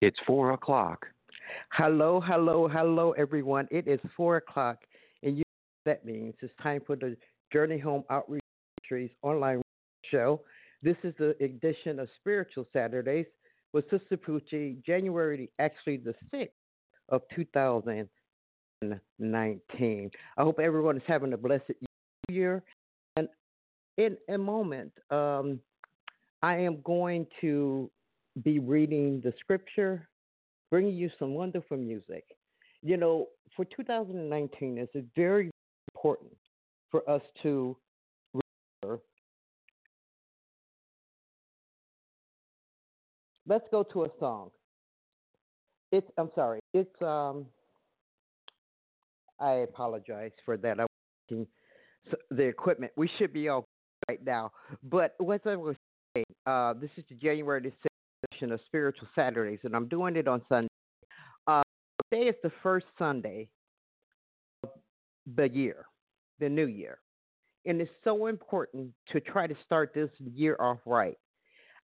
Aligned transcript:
It's 0.00 0.18
four 0.26 0.52
o'clock. 0.52 1.06
Hello, 1.72 2.22
hello, 2.24 2.68
hello, 2.68 3.10
everyone. 3.12 3.68
It 3.70 3.86
is 3.86 4.00
four 4.16 4.38
o'clock, 4.38 4.78
and 5.22 5.36
you 5.36 5.40
know 5.40 5.92
that 5.92 6.06
means 6.06 6.32
it's 6.40 6.54
time 6.62 6.80
for 6.86 6.96
the 6.96 7.18
Journey 7.52 7.78
Home 7.78 8.04
Outreach 8.08 8.40
Ministries 8.78 9.10
online 9.22 9.60
show. 10.10 10.40
This 10.82 10.96
is 11.04 11.12
the 11.18 11.36
edition 11.44 11.98
of 11.98 12.08
Spiritual 12.18 12.66
Saturdays 12.72 13.26
with 13.74 13.84
Sister 13.90 14.16
Poochie, 14.16 14.82
January, 14.86 15.50
actually 15.58 15.98
the 15.98 16.14
6th 16.34 16.48
of 17.10 17.20
2019. 17.34 20.10
I 20.38 20.42
hope 20.42 20.60
everyone 20.60 20.96
is 20.96 21.02
having 21.06 21.34
a 21.34 21.36
blessed 21.36 21.72
year. 22.30 22.62
And 23.16 23.28
in 23.98 24.16
a 24.30 24.38
moment, 24.38 24.92
um, 25.10 25.60
I 26.42 26.56
am 26.56 26.80
going 26.84 27.26
to 27.42 27.90
be 28.42 28.58
reading 28.58 29.20
the 29.22 29.32
scripture, 29.40 30.08
bringing 30.70 30.94
you 30.94 31.10
some 31.18 31.34
wonderful 31.34 31.76
music. 31.76 32.24
You 32.82 32.96
know, 32.96 33.28
for 33.56 33.64
2019, 33.64 34.78
it's 34.78 35.06
very 35.16 35.50
important 35.94 36.32
for 36.90 37.08
us 37.08 37.22
to 37.42 37.76
remember. 38.32 39.02
Let's 43.46 43.64
go 43.70 43.82
to 43.92 44.04
a 44.04 44.08
song. 44.18 44.50
It's, 45.92 46.06
I'm 46.16 46.30
sorry, 46.34 46.60
it's, 46.72 47.02
um, 47.02 47.46
I 49.40 49.52
apologize 49.52 50.30
for 50.44 50.56
that. 50.58 50.78
I'm 50.78 50.86
working 51.30 51.46
the 52.30 52.42
equipment. 52.42 52.92
We 52.96 53.10
should 53.18 53.32
be 53.32 53.48
all 53.48 53.64
right 54.08 54.24
now. 54.24 54.52
But 54.84 55.14
what 55.18 55.46
I 55.46 55.56
was 55.56 55.76
saying, 56.14 56.24
uh, 56.46 56.74
this 56.74 56.90
is 56.96 57.04
the 57.08 57.16
January 57.16 57.60
the 57.62 57.89
edition 58.24 58.52
of 58.52 58.60
Spiritual 58.66 59.08
Saturdays, 59.14 59.60
and 59.64 59.74
I'm 59.74 59.88
doing 59.88 60.16
it 60.16 60.28
on 60.28 60.42
Sunday. 60.48 60.68
Uh, 61.46 61.62
today 62.10 62.28
is 62.28 62.36
the 62.42 62.52
first 62.62 62.86
Sunday 62.98 63.48
of 64.64 64.70
the 65.36 65.48
year, 65.48 65.86
the 66.38 66.48
new 66.48 66.66
year. 66.66 66.98
And 67.66 67.80
it's 67.80 67.90
so 68.04 68.26
important 68.26 68.90
to 69.12 69.20
try 69.20 69.46
to 69.46 69.54
start 69.64 69.92
this 69.94 70.10
year 70.18 70.56
off 70.58 70.78
right. 70.86 71.18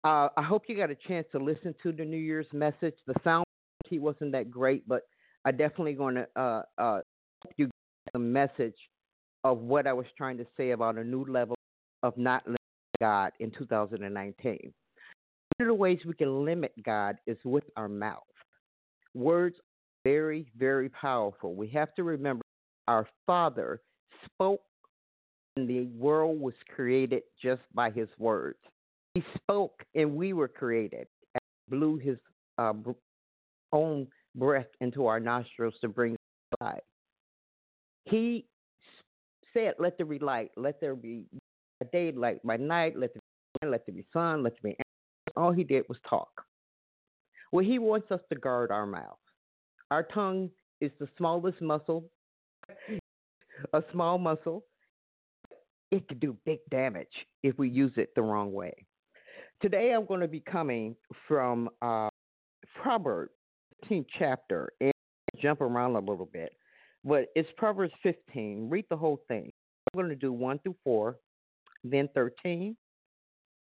Uh, 0.04 0.28
I 0.36 0.42
hope 0.42 0.64
you 0.68 0.76
got 0.76 0.90
a 0.90 0.96
chance 1.08 1.26
to 1.32 1.38
listen 1.38 1.74
to 1.82 1.90
the 1.90 2.04
New 2.04 2.18
Year's 2.18 2.46
message. 2.52 2.94
The 3.06 3.14
sound 3.24 3.44
he 3.88 3.98
wasn't 3.98 4.32
that 4.32 4.50
great, 4.50 4.86
but 4.86 5.02
I 5.44 5.50
definitely 5.50 5.94
going 5.94 6.14
to 6.14 6.26
uh, 6.36 6.62
uh, 6.78 7.00
you 7.56 7.66
get 7.66 8.12
the 8.12 8.18
message 8.18 8.76
of 9.42 9.58
what 9.58 9.86
I 9.86 9.92
was 9.92 10.06
trying 10.16 10.38
to 10.38 10.46
say 10.56 10.70
about 10.70 10.96
a 10.96 11.04
new 11.04 11.24
level 11.24 11.56
of 12.02 12.16
not 12.16 12.46
living 12.46 12.56
God 13.00 13.32
in 13.40 13.50
2019. 13.50 14.72
One 15.58 15.68
of 15.68 15.76
the 15.76 15.80
ways 15.80 16.00
we 16.04 16.14
can 16.14 16.44
limit 16.44 16.72
God 16.84 17.16
is 17.26 17.38
with 17.44 17.64
our 17.76 17.88
mouth. 17.88 18.22
Words 19.14 19.56
are 19.56 20.10
very, 20.10 20.50
very 20.56 20.88
powerful. 20.88 21.54
We 21.54 21.68
have 21.68 21.94
to 21.94 22.02
remember 22.02 22.42
our 22.88 23.06
Father 23.26 23.80
spoke 24.24 24.60
and 25.56 25.68
the 25.68 25.84
world 25.96 26.40
was 26.40 26.54
created 26.74 27.22
just 27.40 27.62
by 27.72 27.90
his 27.90 28.08
words. 28.18 28.58
He 29.14 29.22
spoke 29.36 29.84
and 29.94 30.16
we 30.16 30.32
were 30.32 30.48
created 30.48 31.06
and 31.34 31.40
blew 31.78 31.98
his 31.98 32.18
uh, 32.58 32.72
own 33.72 34.08
breath 34.34 34.66
into 34.80 35.06
our 35.06 35.20
nostrils 35.20 35.74
to 35.82 35.88
bring 35.88 36.16
life. 36.60 36.82
He 38.06 38.46
said, 39.52 39.74
Let 39.78 39.96
there 39.96 40.06
be 40.06 40.18
light, 40.18 40.50
let 40.56 40.80
there 40.80 40.96
be 40.96 41.26
daylight 41.92 42.40
by 42.44 42.56
night, 42.56 42.98
let 42.98 43.12
there 43.14 43.20
be, 43.62 43.68
let 43.68 43.86
there 43.86 43.94
be 43.94 44.04
sun, 44.12 44.42
let 44.42 44.54
there 44.60 44.72
be 44.72 44.83
all 45.36 45.52
he 45.52 45.64
did 45.64 45.84
was 45.88 45.98
talk. 46.08 46.44
Well, 47.52 47.64
he 47.64 47.78
wants 47.78 48.10
us 48.10 48.20
to 48.32 48.38
guard 48.38 48.70
our 48.70 48.86
mouth. 48.86 49.18
Our 49.90 50.02
tongue 50.02 50.50
is 50.80 50.90
the 50.98 51.08
smallest 51.16 51.60
muscle, 51.60 52.04
a 53.72 53.82
small 53.92 54.18
muscle. 54.18 54.64
It 55.90 56.08
can 56.08 56.18
do 56.18 56.36
big 56.44 56.58
damage 56.70 57.06
if 57.42 57.56
we 57.58 57.68
use 57.68 57.92
it 57.96 58.10
the 58.16 58.22
wrong 58.22 58.52
way. 58.52 58.74
Today, 59.62 59.92
I'm 59.92 60.06
going 60.06 60.20
to 60.20 60.28
be 60.28 60.40
coming 60.40 60.96
from 61.28 61.68
uh, 61.80 62.08
Proverbs 62.82 63.30
15 63.82 64.04
chapter 64.18 64.72
and 64.80 64.92
jump 65.40 65.60
around 65.60 65.94
a 65.94 66.00
little 66.00 66.28
bit, 66.32 66.54
but 67.04 67.26
it's 67.36 67.48
Proverbs 67.56 67.92
15. 68.02 68.68
Read 68.68 68.86
the 68.90 68.96
whole 68.96 69.20
thing. 69.28 69.52
I'm 69.92 70.00
going 70.00 70.10
to 70.10 70.16
do 70.16 70.32
1 70.32 70.58
through 70.60 70.76
4, 70.82 71.16
then 71.84 72.08
13, 72.14 72.76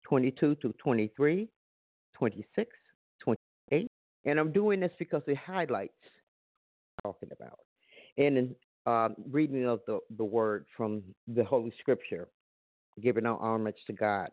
22 0.07 0.55
to 0.55 0.73
23, 0.73 1.47
26, 2.15 2.69
28. 3.21 3.87
And 4.25 4.39
I'm 4.39 4.51
doing 4.51 4.79
this 4.79 4.91
because 4.97 5.21
it 5.27 5.37
highlights 5.37 5.93
talking 7.03 7.29
about. 7.31 7.59
And 8.17 8.37
in 8.37 8.55
uh, 8.85 9.09
reading 9.29 9.65
of 9.65 9.81
the, 9.87 9.99
the 10.17 10.23
word 10.23 10.65
from 10.75 11.03
the 11.27 11.43
Holy 11.43 11.73
Scripture, 11.79 12.27
giving 13.01 13.25
our 13.25 13.39
homage 13.39 13.77
to 13.87 13.93
God, 13.93 14.29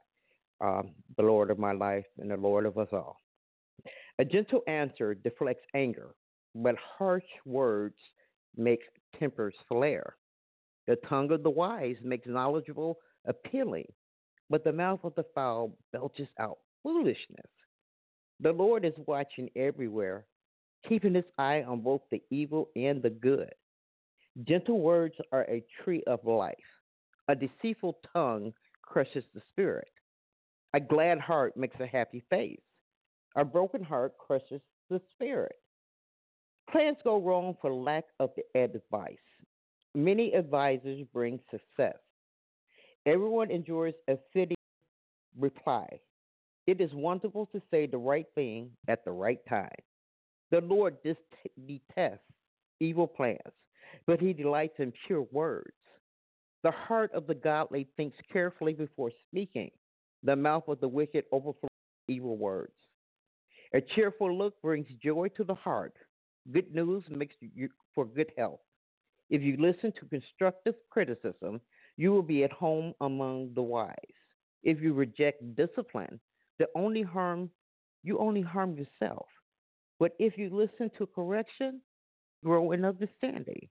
uh, 0.64 0.82
the 1.16 1.22
Lord 1.22 1.50
of 1.50 1.58
my 1.58 1.72
life 1.72 2.04
and 2.18 2.30
the 2.30 2.36
Lord 2.36 2.66
of 2.66 2.78
us 2.78 2.88
all. 2.92 3.16
A 4.18 4.24
gentle 4.24 4.62
answer 4.68 5.14
deflects 5.14 5.64
anger, 5.74 6.14
but 6.54 6.76
harsh 6.98 7.24
words 7.44 7.96
make 8.56 8.80
tempers 9.18 9.54
flare. 9.68 10.16
The 10.86 10.96
tongue 11.08 11.32
of 11.32 11.42
the 11.42 11.50
wise 11.50 11.96
makes 12.02 12.26
knowledgeable 12.26 12.98
appealing, 13.26 13.90
but 14.50 14.64
the 14.64 14.72
mouth 14.72 15.00
of 15.04 15.14
the 15.14 15.24
foul 15.34 15.76
belches 15.92 16.28
out 16.38 16.58
foolishness. 16.82 17.50
The 18.42 18.52
Lord 18.52 18.84
is 18.84 18.94
watching 19.06 19.48
everywhere, 19.54 20.26
keeping 20.88 21.14
his 21.14 21.24
eye 21.38 21.62
on 21.62 21.80
both 21.80 22.00
the 22.10 22.20
evil 22.30 22.70
and 22.74 23.00
the 23.00 23.10
good. 23.10 23.54
Gentle 24.48 24.80
words 24.80 25.14
are 25.30 25.44
a 25.44 25.64
tree 25.84 26.02
of 26.08 26.24
life. 26.24 26.56
A 27.28 27.36
deceitful 27.36 27.98
tongue 28.12 28.52
crushes 28.82 29.24
the 29.32 29.42
spirit. 29.48 29.92
A 30.74 30.80
glad 30.80 31.20
heart 31.20 31.56
makes 31.56 31.78
a 31.78 31.86
happy 31.86 32.24
face. 32.30 32.58
A 33.36 33.44
broken 33.44 33.84
heart 33.84 34.18
crushes 34.18 34.60
the 34.90 35.00
spirit. 35.12 35.56
Plans 36.68 36.96
go 37.04 37.20
wrong 37.20 37.56
for 37.60 37.72
lack 37.72 38.06
of 38.18 38.30
advice. 38.56 39.16
Many 39.94 40.32
advisors 40.32 41.06
bring 41.12 41.38
success. 41.48 41.98
Everyone 43.06 43.52
enjoys 43.52 43.94
a 44.08 44.16
fitting 44.32 44.56
reply. 45.38 45.86
It 46.66 46.80
is 46.80 46.92
wonderful 46.94 47.46
to 47.46 47.62
say 47.70 47.86
the 47.86 47.98
right 47.98 48.26
thing 48.34 48.70
at 48.88 49.04
the 49.04 49.12
right 49.12 49.40
time. 49.48 49.68
The 50.50 50.60
Lord 50.60 50.96
detests 51.02 52.20
evil 52.78 53.06
plans, 53.06 53.38
but 54.06 54.20
he 54.20 54.32
delights 54.32 54.78
in 54.78 54.92
pure 55.06 55.26
words. 55.32 55.72
The 56.62 56.70
heart 56.70 57.10
of 57.12 57.26
the 57.26 57.34
godly 57.34 57.88
thinks 57.96 58.16
carefully 58.32 58.74
before 58.74 59.10
speaking. 59.28 59.70
The 60.22 60.36
mouth 60.36 60.68
of 60.68 60.78
the 60.80 60.88
wicked 60.88 61.24
overflows 61.32 61.70
evil 62.06 62.36
words. 62.36 62.72
A 63.74 63.80
cheerful 63.80 64.36
look 64.36 64.60
brings 64.62 64.86
joy 65.02 65.28
to 65.36 65.44
the 65.44 65.54
heart. 65.54 65.94
Good 66.52 66.72
news 66.74 67.02
makes 67.08 67.34
you 67.40 67.68
for 67.94 68.04
good 68.04 68.30
health. 68.36 68.60
If 69.30 69.42
you 69.42 69.56
listen 69.58 69.92
to 69.98 70.06
constructive 70.06 70.74
criticism, 70.90 71.60
you 71.96 72.12
will 72.12 72.22
be 72.22 72.44
at 72.44 72.52
home 72.52 72.94
among 73.00 73.54
the 73.54 73.62
wise. 73.62 73.94
If 74.62 74.80
you 74.80 74.92
reject 74.92 75.56
discipline, 75.56 76.20
the 76.58 76.66
only 76.74 77.02
harm 77.02 77.50
you 78.02 78.18
only 78.18 78.42
harm 78.42 78.76
yourself. 78.76 79.26
But 79.98 80.12
if 80.18 80.36
you 80.36 80.50
listen 80.50 80.90
to 80.98 81.06
correction, 81.06 81.80
grow 82.44 82.72
in 82.72 82.84
understanding. 82.84 83.68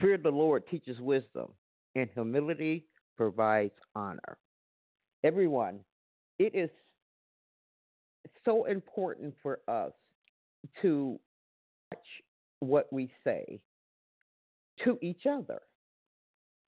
Fear 0.00 0.18
the 0.18 0.30
Lord 0.30 0.64
teaches 0.70 1.00
wisdom, 1.00 1.48
and 1.94 2.10
humility 2.12 2.84
provides 3.16 3.72
honor. 3.94 4.38
Everyone, 5.22 5.80
it 6.38 6.54
is 6.54 6.68
so 8.44 8.64
important 8.64 9.34
for 9.42 9.60
us 9.68 9.92
to 10.82 11.18
watch 11.90 12.06
what 12.60 12.92
we 12.92 13.10
say 13.24 13.60
to 14.84 14.98
each 15.00 15.22
other. 15.26 15.62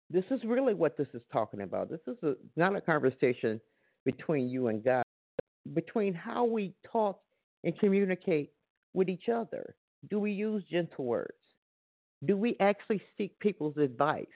This 0.09 0.25
is 0.31 0.41
really 0.44 0.73
what 0.73 0.97
this 0.97 1.09
is 1.12 1.23
talking 1.32 1.62
about. 1.62 1.91
This 1.91 2.00
is 2.06 2.17
a, 2.23 2.35
not 2.56 2.76
a 2.76 2.81
conversation 2.81 3.61
between 4.05 4.49
you 4.49 4.69
and 4.69 4.85
God 4.85 5.03
between 5.75 6.15
how 6.15 6.45
we 6.45 6.75
talk 6.91 7.21
and 7.65 7.79
communicate 7.79 8.53
with 8.95 9.09
each 9.09 9.29
other. 9.29 9.75
Do 10.11 10.21
we 10.21 10.33
use 10.33 10.63
gentle 10.71 11.05
words? 11.05 11.33
Do 12.25 12.37
we 12.37 12.57
actually 12.61 13.03
seek 13.17 13.39
people's 13.41 13.77
advice 13.77 14.27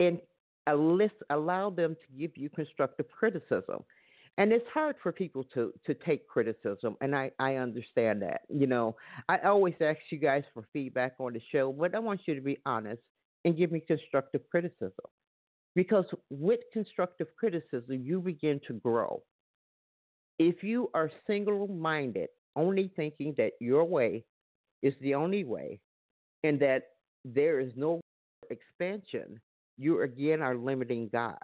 and 0.00 0.18
allow 0.66 1.70
them 1.70 1.94
to 1.94 2.18
give 2.18 2.36
you 2.36 2.48
constructive 2.50 3.06
criticism? 3.10 3.84
And 4.38 4.52
it's 4.52 4.66
hard 4.72 4.96
for 5.02 5.12
people 5.12 5.44
to, 5.54 5.72
to 5.86 5.94
take 5.94 6.28
criticism, 6.28 6.96
and 7.00 7.16
I, 7.16 7.30
I 7.38 7.54
understand 7.54 8.20
that. 8.20 8.42
You 8.50 8.66
know, 8.66 8.96
I 9.30 9.38
always 9.38 9.74
ask 9.80 9.98
you 10.10 10.18
guys 10.18 10.44
for 10.52 10.64
feedback 10.74 11.14
on 11.18 11.32
the 11.32 11.40
show, 11.50 11.72
but 11.72 11.94
I 11.94 12.00
want 12.00 12.20
you 12.26 12.34
to 12.34 12.42
be 12.42 12.58
honest 12.66 13.00
and 13.46 13.56
give 13.56 13.72
me 13.72 13.80
constructive 13.80 14.42
criticism. 14.50 15.06
Because 15.74 16.04
with 16.28 16.60
constructive 16.72 17.28
criticism, 17.38 18.02
you 18.02 18.20
begin 18.20 18.60
to 18.66 18.74
grow 18.74 19.22
if 20.38 20.62
you 20.62 20.90
are 20.94 21.10
single 21.26 21.66
minded 21.68 22.28
only 22.54 22.90
thinking 22.96 23.34
that 23.36 23.52
your 23.60 23.84
way 23.84 24.24
is 24.82 24.94
the 25.00 25.14
only 25.14 25.44
way 25.44 25.80
and 26.44 26.60
that 26.60 26.84
there 27.24 27.60
is 27.60 27.72
no 27.76 28.00
expansion, 28.50 29.40
you 29.78 30.02
again 30.02 30.42
are 30.42 30.56
limiting 30.56 31.08
God. 31.12 31.36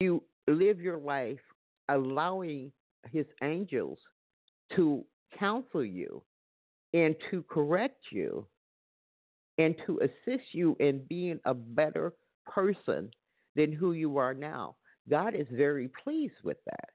You 0.00 0.22
live 0.48 0.80
your 0.80 0.98
life 0.98 1.40
allowing 1.88 2.72
his 3.10 3.26
angels 3.42 3.98
to 4.76 5.04
counsel 5.38 5.84
you 5.84 6.22
and 6.92 7.14
to 7.30 7.44
correct 7.48 8.04
you 8.10 8.46
and 9.58 9.74
to 9.86 10.00
assist 10.00 10.44
you 10.52 10.76
in 10.80 11.04
being 11.08 11.38
a 11.44 11.54
better 11.54 12.14
person 12.46 13.10
than 13.56 13.72
who 13.72 13.92
you 13.92 14.16
are 14.16 14.34
now. 14.34 14.76
God 15.08 15.34
is 15.34 15.46
very 15.52 15.90
pleased 16.02 16.34
with 16.42 16.56
that. 16.66 16.88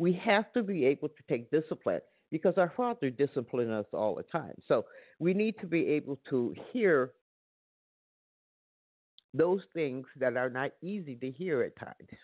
We 0.00 0.14
have 0.24 0.50
to 0.54 0.62
be 0.62 0.86
able 0.86 1.10
to 1.10 1.22
take 1.28 1.50
discipline 1.50 2.00
because 2.30 2.54
our 2.56 2.72
Father 2.74 3.10
disciplines 3.10 3.70
us 3.70 3.84
all 3.92 4.14
the 4.14 4.22
time. 4.22 4.54
So 4.66 4.86
we 5.18 5.34
need 5.34 5.56
to 5.60 5.66
be 5.66 5.86
able 5.88 6.18
to 6.30 6.54
hear 6.72 7.12
those 9.34 9.60
things 9.74 10.06
that 10.16 10.38
are 10.38 10.48
not 10.48 10.70
easy 10.82 11.16
to 11.16 11.30
hear 11.30 11.60
at 11.60 11.78
times. 11.78 12.18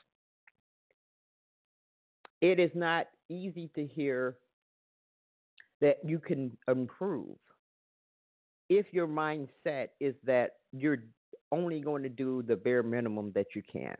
It 2.40 2.58
is 2.58 2.70
not 2.74 3.08
easy 3.28 3.70
to 3.74 3.86
hear 3.86 4.36
that 5.82 5.98
you 6.02 6.18
can 6.18 6.56
improve 6.68 7.36
if 8.70 8.86
your 8.90 9.06
mindset 9.06 9.88
is 10.00 10.14
that 10.24 10.52
you're 10.72 11.02
only 11.52 11.80
going 11.80 12.04
to 12.04 12.08
do 12.08 12.42
the 12.42 12.56
bare 12.56 12.82
minimum 12.82 13.32
that 13.34 13.48
you 13.54 13.62
can. 13.70 13.96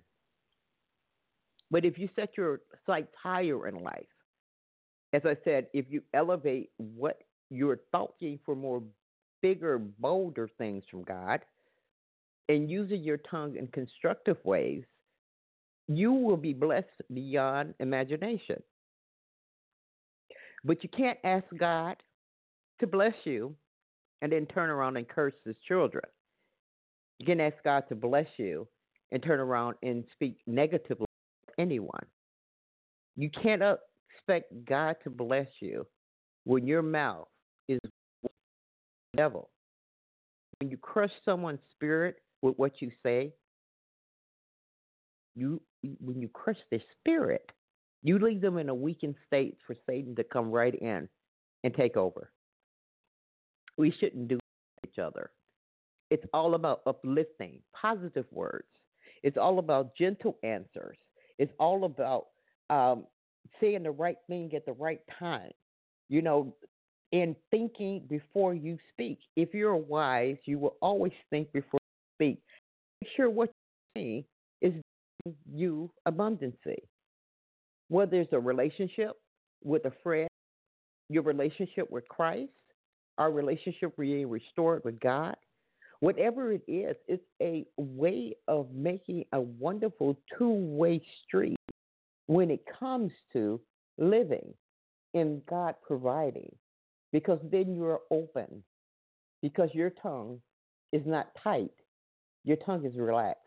But 1.71 1.85
if 1.85 1.99
you 1.99 2.09
set 2.15 2.37
your 2.37 2.61
sights 2.87 3.13
higher 3.21 3.67
in 3.67 3.83
life, 3.83 4.07
as 5.13 5.23
I 5.25 5.37
said, 5.45 5.67
if 5.73 5.87
you 5.89 6.03
elevate 6.15 6.71
what 6.77 7.23
you're 7.51 7.81
thinking 7.93 8.39
for 8.45 8.55
more 8.55 8.83
bigger, 9.43 9.79
bolder 9.79 10.49
things 10.59 10.85
from 10.91 11.03
God, 11.03 11.41
and 12.49 12.71
using 12.71 13.03
your 13.03 13.17
tongue 13.19 13.57
in 13.57 13.67
constructive 13.69 14.37
ways, 14.45 14.85
you 15.89 16.13
will 16.13 16.37
be 16.37 16.53
blessed 16.53 17.03
beyond 17.13 17.75
imagination. 17.81 18.63
But 20.65 20.83
you 20.83 20.89
can't 20.89 21.19
ask 21.25 21.45
God 21.57 21.97
to 22.81 22.87
bless 22.87 23.15
you 23.25 23.55
and 24.23 24.33
then 24.33 24.47
turn 24.47 24.71
around 24.71 24.97
and 24.97 25.09
curse 25.09 25.35
his 25.45 25.57
children. 25.67 26.05
You 27.19 27.27
can 27.27 27.41
ask 27.41 27.57
God 27.65 27.85
to 27.89 27.95
bless 27.95 28.27
you 28.37 28.67
and 29.13 29.23
turn 29.23 29.41
around 29.41 29.77
and 29.83 30.05
speak 30.13 30.39
negatively 30.47 31.06
anyone. 31.59 32.07
You 33.17 33.31
can't 33.31 33.63
expect 34.15 34.53
God 34.65 34.97
to 35.05 35.11
bless 35.11 35.49
you 35.61 35.87
when 36.45 36.67
your 36.67 36.83
mouth 36.83 37.29
is 37.69 37.79
devil. 39.17 39.51
When 40.61 40.71
you 40.71 40.77
crush 40.77 41.11
someone's 41.25 41.61
spirit 41.73 42.17
with 42.43 42.57
what 42.57 42.81
you 42.81 42.91
say, 43.03 43.33
you 45.35 45.61
when 46.01 46.21
you 46.21 46.29
crush 46.29 46.57
their 46.71 46.81
spirit, 46.99 47.51
you 48.03 48.19
leave 48.19 48.41
them 48.41 48.59
in 48.59 48.69
a 48.69 48.75
weakened 48.75 49.17
state 49.27 49.59
for 49.67 49.77
Satan 49.87 50.17
to 50.17 50.25
come 50.25 50.51
right 50.51 50.75
in 50.75 51.09
and 51.65 51.75
take 51.75 51.97
over. 51.97 52.31
We 53.77 53.91
shouldn't 53.91 54.29
do 54.29 54.39
each 54.87 54.99
other. 54.99 55.31
It's 56.11 56.25
all 56.33 56.55
about 56.55 56.83
uplifting, 56.87 57.61
positive 57.75 58.27
words. 58.31 58.69
It's 59.23 59.37
all 59.37 59.59
about 59.59 59.97
gentle 59.97 60.39
answers. 60.43 60.97
It's 61.39 61.53
all 61.59 61.85
about 61.85 62.27
um, 62.71 63.05
saying 63.61 63.83
the 63.83 63.91
right 63.91 64.19
thing 64.29 64.53
at 64.55 64.67
the 64.67 64.73
right 64.73 65.01
time. 65.19 65.51
You 66.09 66.23
know, 66.23 66.55
and 67.13 67.35
thinking 67.51 68.03
before 68.09 68.55
you 68.55 68.79
speak. 68.93 69.19
If 69.37 69.55
you're 69.55 69.77
wise, 69.77 70.37
you 70.45 70.59
will 70.59 70.77
always 70.81 71.13
think 71.31 71.53
before 71.53 71.81
you 71.81 72.17
speak. 72.17 72.43
Make 73.03 73.11
sure 73.17 73.31
what 73.31 73.51
you 73.95 74.03
say 74.03 74.27
is 74.61 74.75
you 75.53 75.91
abundancy. 76.07 76.79
Whether 77.89 78.21
it's 78.21 78.33
a 78.33 78.41
relationship 78.41 79.13
with 79.63 79.85
a 79.85 79.93
friend, 80.03 80.29
your 81.09 81.23
relationship 81.23 81.91
with 81.91 82.07
Christ, 82.09 82.51
our 83.19 83.31
relationship 83.31 83.97
being 83.97 84.29
restored 84.29 84.83
with 84.85 84.99
God, 85.01 85.37
whatever 86.01 86.53
it 86.53 86.63
is, 86.69 86.97
it's 87.09 87.25
a 87.41 87.65
way 87.77 88.35
of 88.49 88.73
making 88.73 89.25
a 89.33 89.41
wonderful 89.41 90.17
two 90.39 90.51
way 90.51 91.03
street 91.27 91.59
when 92.27 92.51
it 92.51 92.65
comes 92.79 93.13
to 93.33 93.61
living 93.99 94.55
in 95.15 95.43
God 95.49 95.75
providing. 95.87 96.55
Because 97.13 97.39
then 97.51 97.75
you 97.75 97.85
are 97.87 98.01
open, 98.11 98.63
because 99.41 99.71
your 99.73 99.91
tongue 99.91 100.41
is 100.93 101.03
not 101.07 101.29
tight, 101.43 101.71
your 102.45 102.57
tongue 102.59 102.85
is 102.85 102.97
relaxed. 102.97 103.41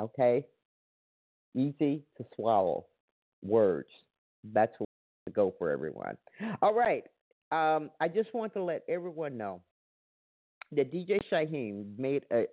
Okay? 0.00 0.44
Easy 1.54 2.02
to 2.16 2.24
swallow 2.34 2.86
words. 3.42 3.88
That's 4.52 4.72
what 4.78 4.88
to 5.26 5.32
go 5.32 5.54
for 5.58 5.70
everyone. 5.70 6.16
All 6.62 6.74
right. 6.74 7.04
Um, 7.50 7.90
I 8.00 8.08
just 8.08 8.32
want 8.34 8.52
to 8.54 8.62
let 8.62 8.82
everyone 8.88 9.36
know 9.36 9.62
that 10.72 10.92
DJ 10.92 11.18
Shyhiem 11.30 11.98
made 11.98 12.24
a 12.32 12.44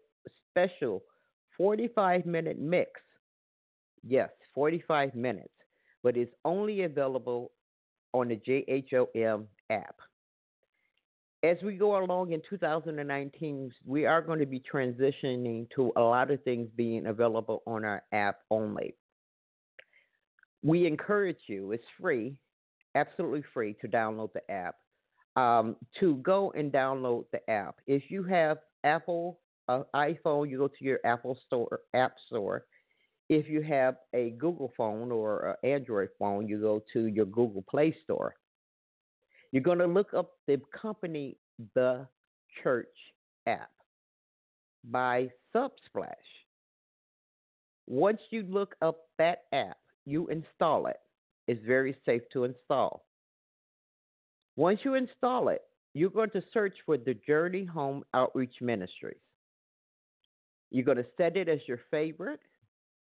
special 0.50 1.04
45 1.58 2.26
minute 2.26 2.60
mix. 2.60 2.92
Yes, 4.08 4.30
45 4.54 5.16
minutes, 5.16 5.50
but 6.04 6.16
it's 6.16 6.34
only 6.44 6.84
available 6.84 7.52
on 8.14 8.30
the 8.30 8.38
JHOM 8.38 9.46
app. 9.70 9.96
As 11.44 11.58
we 11.64 11.76
go 11.76 12.04
along 12.04 12.32
in 12.32 12.42
2019, 12.50 13.72
we 13.86 14.06
are 14.06 14.22
going 14.22 14.40
to 14.40 14.46
be 14.46 14.62
transitioning 14.62 15.68
to 15.76 15.92
a 15.96 16.02
lot 16.02 16.32
of 16.32 16.44
things 16.44 16.70
being 16.76 17.08
available 17.08 17.62
on 17.68 17.84
our 17.86 18.04
app 18.12 18.40
only. 18.50 18.96
We 20.64 20.88
encourage 20.88 21.38
you, 21.48 21.72
it's 21.72 21.84
free, 22.02 22.36
absolutely 22.96 23.44
free 23.54 23.76
to 23.82 23.88
download 23.88 24.34
the 24.34 24.50
app 24.50 24.76
um, 25.36 25.76
to 26.00 26.16
go 26.18 26.52
and 26.52 26.72
download 26.72 27.26
the 27.32 27.50
app. 27.50 27.76
If 27.88 28.04
you 28.10 28.24
have 28.24 28.58
Apple 28.84 29.40
uh, 29.68 29.84
iPhone, 29.96 30.50
you 30.50 30.58
go 30.58 30.68
to 30.68 30.84
your 30.84 31.00
Apple 31.06 31.38
Store 31.46 31.80
app 31.94 32.14
store. 32.28 32.66
If 33.30 33.50
you 33.50 33.62
have 33.64 33.96
a 34.14 34.32
Google 34.32 34.72
phone 34.78 35.12
or 35.12 35.58
an 35.64 35.70
Android 35.70 36.10
phone, 36.20 36.48
you 36.48 36.60
go 36.62 36.84
to 36.94 37.08
your 37.08 37.26
Google 37.26 37.64
Play 37.68 37.96
Store. 38.04 38.36
You're 39.52 39.64
going 39.64 39.80
to 39.80 39.88
look 39.88 40.14
up 40.14 40.32
the 40.48 40.62
company 40.80 41.38
The 41.74 42.08
Church 42.62 42.88
app 43.48 43.72
by 44.84 45.30
Subsplash. 45.56 46.14
Once 47.88 48.20
you 48.30 48.44
look 48.44 48.76
up 48.82 48.98
that 49.18 49.44
app, 49.54 49.78
you 50.06 50.28
install 50.28 50.88
it. 50.88 50.98
It's 51.48 51.64
very 51.66 51.96
safe 52.06 52.22
to 52.34 52.44
install. 52.44 53.05
Once 54.56 54.80
you 54.84 54.96
install 54.96 55.50
it, 55.50 55.62
you're 55.94 56.10
going 56.10 56.30
to 56.32 56.42
search 56.54 56.76
for 56.86 56.98
the 56.98 57.14
Journey 57.14 57.66
Home 57.66 58.04
Outreach 58.14 58.56
Ministries. 58.62 59.18
You're 60.72 60.86
going 60.86 60.98
to 60.98 61.06
set 61.18 61.38
it 61.38 61.48
as 61.48 61.60
your 61.68 61.80
favorite. 61.92 62.40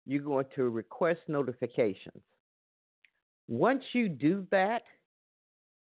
You're 0.06 0.22
going 0.22 0.46
to 0.56 0.68
request 0.68 1.20
notifications. 1.28 2.22
Once 3.48 3.82
you 3.92 4.08
do 4.08 4.46
that, 4.50 4.82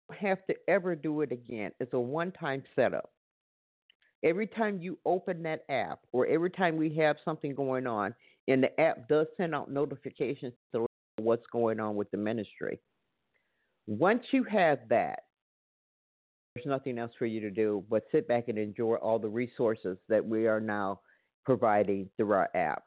you 0.09 0.15
don't 0.15 0.29
have 0.29 0.45
to 0.47 0.55
ever 0.67 0.95
do 0.95 1.21
it 1.21 1.31
again. 1.31 1.71
It's 1.79 1.93
a 1.93 1.99
one 1.99 2.31
time 2.31 2.63
setup. 2.75 3.11
Every 4.23 4.47
time 4.47 4.79
you 4.81 4.97
open 5.05 5.43
that 5.43 5.63
app 5.69 5.99
or 6.11 6.25
every 6.27 6.49
time 6.49 6.77
we 6.77 6.95
have 6.95 7.17
something 7.23 7.53
going 7.53 7.85
on, 7.85 8.15
and 8.47 8.63
the 8.63 8.79
app 8.79 9.07
does 9.09 9.27
send 9.35 9.53
out 9.53 9.69
notifications 9.69 10.53
to 10.73 10.85
what's 11.17 11.45
going 11.51 11.79
on 11.79 11.95
with 11.95 12.09
the 12.11 12.17
ministry. 12.17 12.79
Once 13.87 14.23
you 14.31 14.43
have 14.45 14.79
that, 14.89 15.23
there's 16.57 16.65
nothing 16.67 16.97
else 16.97 17.11
for 17.19 17.25
you 17.25 17.39
to 17.39 17.51
do 17.51 17.83
but 17.89 18.03
sit 18.11 18.27
back 18.27 18.47
and 18.47 18.57
enjoy 18.57 18.95
all 18.95 19.19
the 19.19 19.27
resources 19.27 19.97
that 20.09 20.25
we 20.25 20.47
are 20.47 20.59
now 20.59 20.99
providing 21.45 22.09
through 22.17 22.31
our 22.31 22.49
app. 22.55 22.83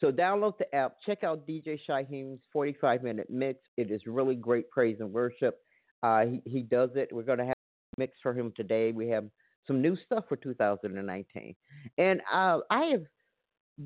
So 0.00 0.12
download 0.12 0.58
the 0.58 0.72
app, 0.74 0.96
check 1.06 1.24
out 1.24 1.46
DJ 1.46 1.78
Shyhiem's 1.88 2.42
45 2.52 3.02
minute 3.02 3.28
mix. 3.30 3.60
It 3.76 3.90
is 3.90 4.02
really 4.06 4.34
great 4.34 4.70
praise 4.70 4.98
and 5.00 5.10
worship. 5.10 5.58
Uh, 6.02 6.26
he, 6.26 6.42
he 6.44 6.62
does 6.62 6.90
it. 6.96 7.08
We're 7.12 7.22
going 7.22 7.38
to 7.38 7.46
have 7.46 7.54
a 7.96 8.00
mix 8.00 8.18
for 8.22 8.34
him 8.34 8.52
today. 8.56 8.92
We 8.92 9.08
have 9.08 9.24
some 9.66 9.80
new 9.80 9.96
stuff 10.04 10.24
for 10.28 10.36
2019. 10.36 11.54
And 11.96 12.20
uh, 12.30 12.58
I 12.70 12.84
have 12.86 13.04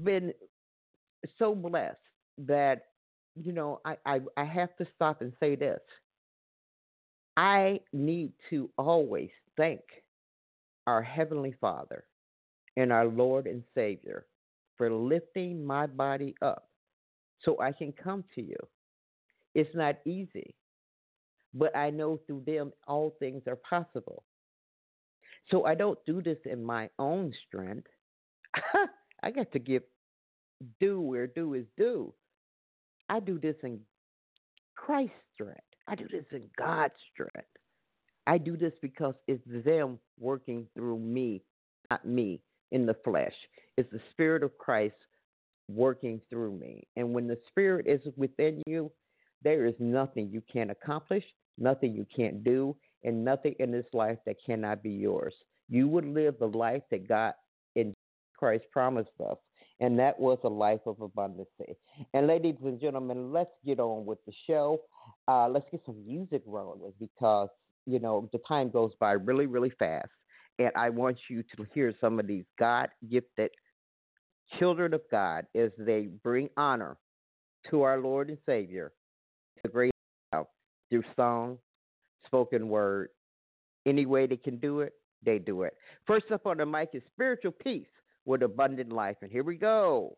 been 0.03 0.33
so 1.39 1.55
blessed 1.55 1.97
that, 2.39 2.87
you 3.37 3.53
know, 3.53 3.81
I, 3.85 3.97
I, 4.05 4.21
I 4.37 4.45
have 4.45 4.75
to 4.79 4.87
stop 4.97 5.21
and 5.21 5.33
say 5.39 5.55
this. 5.55 5.79
I 7.39 7.79
need 7.93 8.33
to 8.51 8.69
always 8.77 9.31
thank 9.57 9.81
our 10.89 11.01
Heavenly 11.01 11.55
Father 11.61 12.03
and 12.77 12.93
our 12.93 13.07
Lord 13.07 13.47
and 13.47 13.63
Savior 13.77 14.27
for 14.77 14.91
lifting 14.93 15.65
my 15.65 15.87
body 15.87 16.35
up 16.43 16.69
so 17.45 17.61
I 17.61 17.71
can 17.71 17.93
come 17.93 18.25
to 18.35 18.43
you. 18.43 18.57
It's 19.55 19.73
not 19.77 19.99
easy. 20.05 20.57
But 21.55 21.77
I 21.77 21.91
know 21.91 22.19
through 22.27 22.43
them 22.45 22.73
all 22.89 23.15
things 23.21 23.45
are 23.47 23.57
possible. 23.71 24.25
So 25.53 25.65
I 25.65 25.77
don't 25.77 25.99
do 26.07 26.21
this 26.21 26.39
in 26.45 26.65
my 26.65 26.91
own 26.99 27.33
strength. 27.47 27.87
I 29.23 29.31
got 29.31 29.53
to 29.53 29.61
give 29.61 29.85
due 30.81 31.01
where 31.01 31.29
due 31.29 31.55
is 31.55 31.67
due. 31.77 32.13
I 33.09 33.21
do 33.21 33.39
this 33.39 33.57
in 33.63 33.79
Christ's 34.75 35.15
strength. 35.35 35.68
I 35.89 35.95
do 35.95 36.07
this 36.07 36.25
in 36.33 36.43
God's 36.59 36.95
strength. 37.13 37.49
I 38.27 38.37
do 38.37 38.57
this 38.59 38.75
because 38.83 39.15
it's 39.27 39.43
them 39.65 39.99
working 40.21 40.67
through 40.75 40.99
me, 40.99 41.43
not 41.91 42.07
me 42.07 42.43
in 42.73 42.85
the 42.85 42.97
flesh. 43.03 43.33
It's 43.79 43.91
the 43.91 44.01
Spirit 44.13 44.43
of 44.43 44.57
Christ 44.59 44.97
working 45.69 46.21
through 46.29 46.59
me. 46.59 46.87
And 46.97 47.15
when 47.15 47.27
the 47.27 47.39
Spirit 47.49 47.87
is 47.87 48.01
within 48.17 48.63
you, 48.67 48.93
there 49.43 49.65
is 49.65 49.75
nothing 49.79 50.29
you 50.31 50.43
can't 50.53 50.71
accomplish, 50.71 51.25
nothing 51.57 51.95
you 51.95 52.07
can't 52.15 52.45
do, 52.45 52.77
and 53.05 53.25
nothing 53.25 53.55
in 53.59 53.71
this 53.71 53.87
life 53.95 54.19
that 54.27 54.37
cannot 54.45 54.83
be 54.83 54.91
yours. 54.91 55.35
You 55.71 55.89
would 55.89 56.07
live 56.07 56.35
the 56.39 56.49
life 56.49 56.83
that 56.91 57.09
God 57.09 57.33
in 57.77 57.95
Christ 58.37 58.65
promised 58.73 59.11
us, 59.27 59.39
and 59.81 59.99
that 59.99 60.19
was 60.19 60.39
a 60.45 60.49
life 60.49 60.81
of 60.87 61.01
abundance. 61.01 61.49
And 62.15 62.27
ladies 62.27 62.57
and 62.65 62.81
gentlemen, 62.81 63.33
let's 63.33 63.51
get 63.65 63.81
on 63.81 64.05
with 64.05 64.19
the 64.27 64.33
show. 64.47 64.81
Uh, 65.27 65.49
let's 65.49 65.67
get 65.71 65.81
some 65.87 66.05
music 66.07 66.43
rolling 66.47 66.93
because 66.99 67.49
you 67.87 67.99
know 67.99 68.29
the 68.33 68.41
time 68.47 68.71
goes 68.71 68.93
by 69.01 69.13
really, 69.13 69.47
really 69.47 69.73
fast, 69.79 70.11
and 70.59 70.71
I 70.77 70.91
want 70.91 71.19
you 71.31 71.43
to 71.43 71.67
hear 71.75 71.95
some 72.01 72.19
of 72.19 72.27
these 72.27 72.45
God 72.59 72.89
gifted 73.11 73.51
children 74.59 74.95
of 74.95 75.03
God 75.11 75.47
as 75.55 75.71
they 75.79 76.09
bring 76.23 76.49
honor 76.57 76.97
to 77.71 77.83
our 77.83 78.01
Lord 78.01 78.29
and 78.29 78.39
Savior, 78.47 78.93
the 79.63 79.69
great 79.69 79.93
through 80.91 81.05
song, 81.17 81.59
spoken 82.27 82.69
word. 82.69 83.11
Any 83.87 84.07
way 84.07 84.27
they 84.27 84.37
can 84.37 84.57
do 84.59 84.81
it, 84.81 84.93
they 85.25 85.39
do 85.39 85.63
it. 85.63 85.75
First 86.07 86.31
up 86.33 86.47
on 86.47 86.59
the 86.59 86.67
mic 86.67 86.91
is 86.93 87.03
Spiritual 87.15 87.53
Peace 87.53 87.87
with 88.29 88.43
Abundant 88.43 88.93
Life. 88.93 89.17
And 89.23 89.33
here 89.33 89.43
we 89.43 89.57
go. 89.57 90.17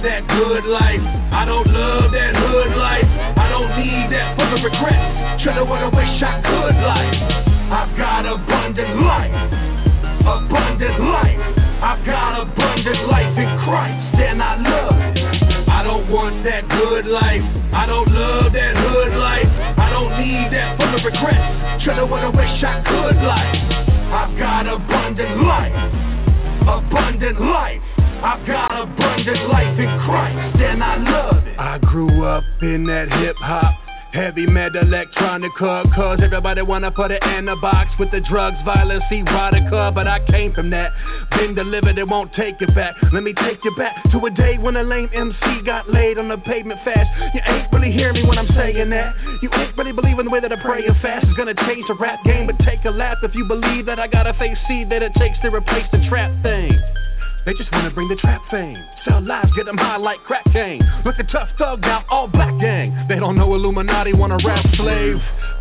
Good 0.00 0.64
life. 0.64 1.04
I 1.32 1.44
don't 1.44 1.68
love 1.68 2.08
that 2.12 2.32
hood 2.32 2.72
life. 2.76 3.04
I 3.36 3.48
don't 3.52 3.68
need 3.76 4.08
that 4.16 4.36
full 4.36 4.48
of 4.48 4.64
regret. 4.64 5.44
Trying 5.44 5.68
what 5.68 5.84
I 5.84 5.88
wish 5.92 6.22
I 6.24 6.40
could 6.40 6.76
life. 6.80 7.20
I've 7.68 7.92
got 7.96 8.24
abundant 8.24 9.04
life. 9.04 9.34
Abundant 10.24 10.98
life. 11.04 11.40
I've 11.80 12.04
got 12.04 12.40
abundant 12.40 13.08
life 13.08 13.36
in 13.36 13.50
Christ, 13.64 14.20
and 14.20 14.42
I 14.42 14.56
love 14.56 14.96
it. 14.96 15.68
I 15.68 15.82
don't 15.84 16.08
want 16.10 16.44
that 16.44 16.68
good 16.68 17.06
life. 17.06 17.44
I 17.72 17.84
don't 17.86 18.08
love 18.08 18.52
that 18.52 18.74
hood 18.76 19.12
life. 19.20 19.48
I 19.76 19.88
don't 19.92 20.12
need 20.20 20.48
that 20.52 20.76
full 20.76 20.92
of 20.96 21.04
regret. 21.04 21.84
Trying 21.84 22.08
what 22.08 22.24
I 22.24 22.28
wish 22.32 22.64
I 22.64 22.80
could 22.84 23.16
life. 23.20 23.56
I've 24.12 24.32
got 24.36 24.64
abundant 24.64 25.44
life. 25.44 25.76
Abundant 26.68 27.40
life. 27.40 27.80
I've 28.20 28.46
got 28.46 28.69
life 29.26 29.78
in 29.78 29.90
Christ, 30.06 30.56
and 30.60 30.82
I 30.82 30.96
love 30.96 31.46
it. 31.46 31.58
I 31.58 31.78
grew 31.78 32.24
up 32.24 32.44
in 32.62 32.84
that 32.86 33.08
hip 33.20 33.36
hop. 33.40 33.74
Heavy 34.12 34.44
metal 34.44 34.82
electronica, 34.82 35.86
cause 35.94 36.18
everybody 36.20 36.62
wanna 36.62 36.90
put 36.90 37.12
it 37.12 37.22
in 37.22 37.48
a 37.48 37.54
box 37.54 37.90
with 37.96 38.10
the 38.10 38.18
drugs, 38.18 38.56
violence, 38.64 39.04
erotica. 39.06 39.94
But 39.94 40.08
I 40.08 40.18
came 40.26 40.52
from 40.52 40.68
that, 40.70 40.90
been 41.30 41.54
delivered, 41.54 41.96
it 41.96 42.08
won't 42.08 42.32
take 42.34 42.60
it 42.60 42.74
back. 42.74 42.96
Let 43.12 43.22
me 43.22 43.32
take 43.34 43.62
you 43.62 43.70
back 43.76 44.02
to 44.10 44.18
a 44.26 44.30
day 44.30 44.58
when 44.58 44.74
a 44.74 44.82
lame 44.82 45.10
MC 45.14 45.62
got 45.64 45.88
laid 45.94 46.18
on 46.18 46.26
the 46.26 46.38
pavement 46.38 46.80
fast. 46.84 47.06
You 47.34 47.40
ain't 47.46 47.72
really 47.72 47.92
hear 47.92 48.12
me 48.12 48.24
when 48.24 48.36
I'm 48.36 48.48
saying 48.48 48.90
that. 48.90 49.14
You 49.42 49.50
ain't 49.52 49.78
really 49.78 49.92
believing 49.92 50.24
the 50.24 50.30
way 50.30 50.40
that 50.40 50.50
I 50.50 50.60
pray 50.60 50.84
and 50.86 50.96
fast 51.00 51.28
is 51.28 51.36
gonna 51.36 51.54
change 51.54 51.86
the 51.86 51.94
rap 51.94 52.18
game. 52.24 52.48
But 52.50 52.58
take 52.66 52.84
a 52.86 52.90
lap 52.90 53.18
if 53.22 53.30
you 53.36 53.44
believe 53.44 53.86
that 53.86 54.00
I 54.00 54.08
got 54.08 54.26
a 54.26 54.34
face 54.34 54.58
seed 54.66 54.90
that 54.90 55.04
it 55.04 55.14
takes 55.14 55.38
to 55.42 55.54
replace 55.54 55.86
the 55.92 56.02
trap 56.08 56.34
thing. 56.42 56.74
They 57.46 57.54
just 57.54 57.72
wanna 57.72 57.90
bring 57.90 58.08
the 58.08 58.16
trap 58.16 58.42
fame. 58.50 58.76
Sell 59.04 59.20
lives, 59.22 59.50
get 59.56 59.66
them 59.66 59.78
high 59.78 59.96
like 59.96 60.18
crack 60.24 60.44
gang. 60.52 60.80
Look 61.04 61.16
a 61.18 61.24
tough 61.24 61.48
thug 61.58 61.80
now, 61.80 62.04
all 62.10 62.28
black 62.28 62.52
gang. 62.60 63.06
They 63.08 63.16
don't 63.16 63.36
know 63.36 63.54
Illuminati, 63.54 64.12
wanna 64.12 64.36
rap 64.44 64.64
slave. 64.76 65.16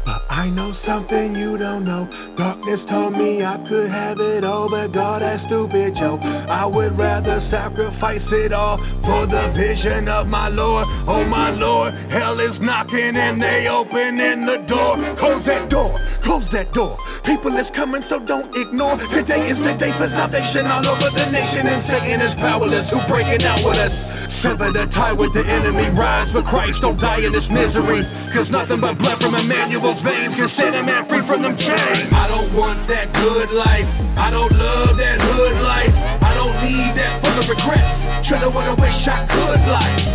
But 0.10 0.26
I 0.26 0.50
know 0.50 0.74
something 0.88 1.36
you 1.36 1.56
don't 1.62 1.86
know. 1.86 2.10
Darkness 2.36 2.82
told 2.90 3.14
me 3.14 3.46
I 3.46 3.62
could 3.70 3.92
have 3.94 4.18
it 4.18 4.44
all, 4.44 4.66
but 4.66 4.90
God, 4.90 5.22
that's 5.22 5.38
stupid, 5.46 5.94
yo. 6.02 6.18
I 6.18 6.66
would 6.66 6.98
rather 6.98 7.38
sacrifice 7.54 8.26
it 8.34 8.52
all 8.52 8.82
for 9.06 9.30
the 9.30 9.54
vision 9.54 10.08
of 10.10 10.26
my 10.26 10.50
Lord. 10.50 10.88
Oh, 11.06 11.24
my 11.26 11.52
Lord, 11.52 11.94
hell 12.10 12.40
is 12.40 12.58
knocking 12.58 13.22
and 13.22 13.38
they 13.38 13.70
opening 13.70 14.50
the 14.50 14.66
door. 14.66 14.98
Close 15.22 15.46
that 15.46 15.70
door, 15.70 15.94
close 16.26 16.48
that 16.54 16.74
door. 16.74 16.98
People 17.30 17.54
is 17.62 17.70
coming, 17.76 18.02
so 18.10 18.18
don't 18.26 18.50
ignore. 18.58 18.98
Today 19.14 19.46
is 19.46 19.62
the 19.62 19.78
day 19.78 19.94
for 19.94 20.10
salvation 20.10 20.66
all 20.66 20.90
over 20.90 21.14
the 21.14 21.30
nation, 21.30 21.70
and 21.70 21.86
Satan 21.86 22.18
is 22.18 22.34
powerless. 22.42 22.90
Who 22.90 22.98
breaking 23.06 23.46
out 23.46 23.62
with 23.62 23.78
us? 23.78 24.09
Sever 24.40 24.72
the 24.72 24.88
tie 24.96 25.12
with 25.12 25.36
the 25.36 25.44
enemy. 25.44 25.92
Rise 25.92 26.32
for 26.32 26.44
Christ, 26.48 26.80
don't 26.80 26.96
die 26.96 27.20
in 27.20 27.32
this 27.36 27.44
misery. 27.52 28.08
Cause 28.32 28.48
nothing 28.48 28.80
but 28.80 28.96
blood 28.96 29.20
from 29.20 29.36
Emmanuel's 29.36 30.00
veins 30.00 30.32
can 30.32 30.48
set 30.56 30.72
a 30.72 30.84
man 30.84 31.08
free 31.12 31.24
from 31.28 31.44
them 31.44 31.60
chains. 31.60 32.08
I 32.16 32.32
don't 32.32 32.56
want 32.56 32.88
that 32.88 33.12
good 33.12 33.52
life. 33.52 33.88
I 34.16 34.32
don't 34.32 34.52
love 34.56 34.96
that 34.96 35.18
hood 35.20 35.60
life. 35.60 35.92
I 36.24 36.32
don't 36.40 36.56
need 36.64 36.92
that 36.96 37.20
full 37.20 37.36
of 37.36 37.48
regret. 37.52 38.00
To 38.30 38.48
what 38.54 38.64
I 38.64 38.78
wish 38.78 39.02
I 39.10 39.26
could 39.26 39.62
life. 39.68 40.06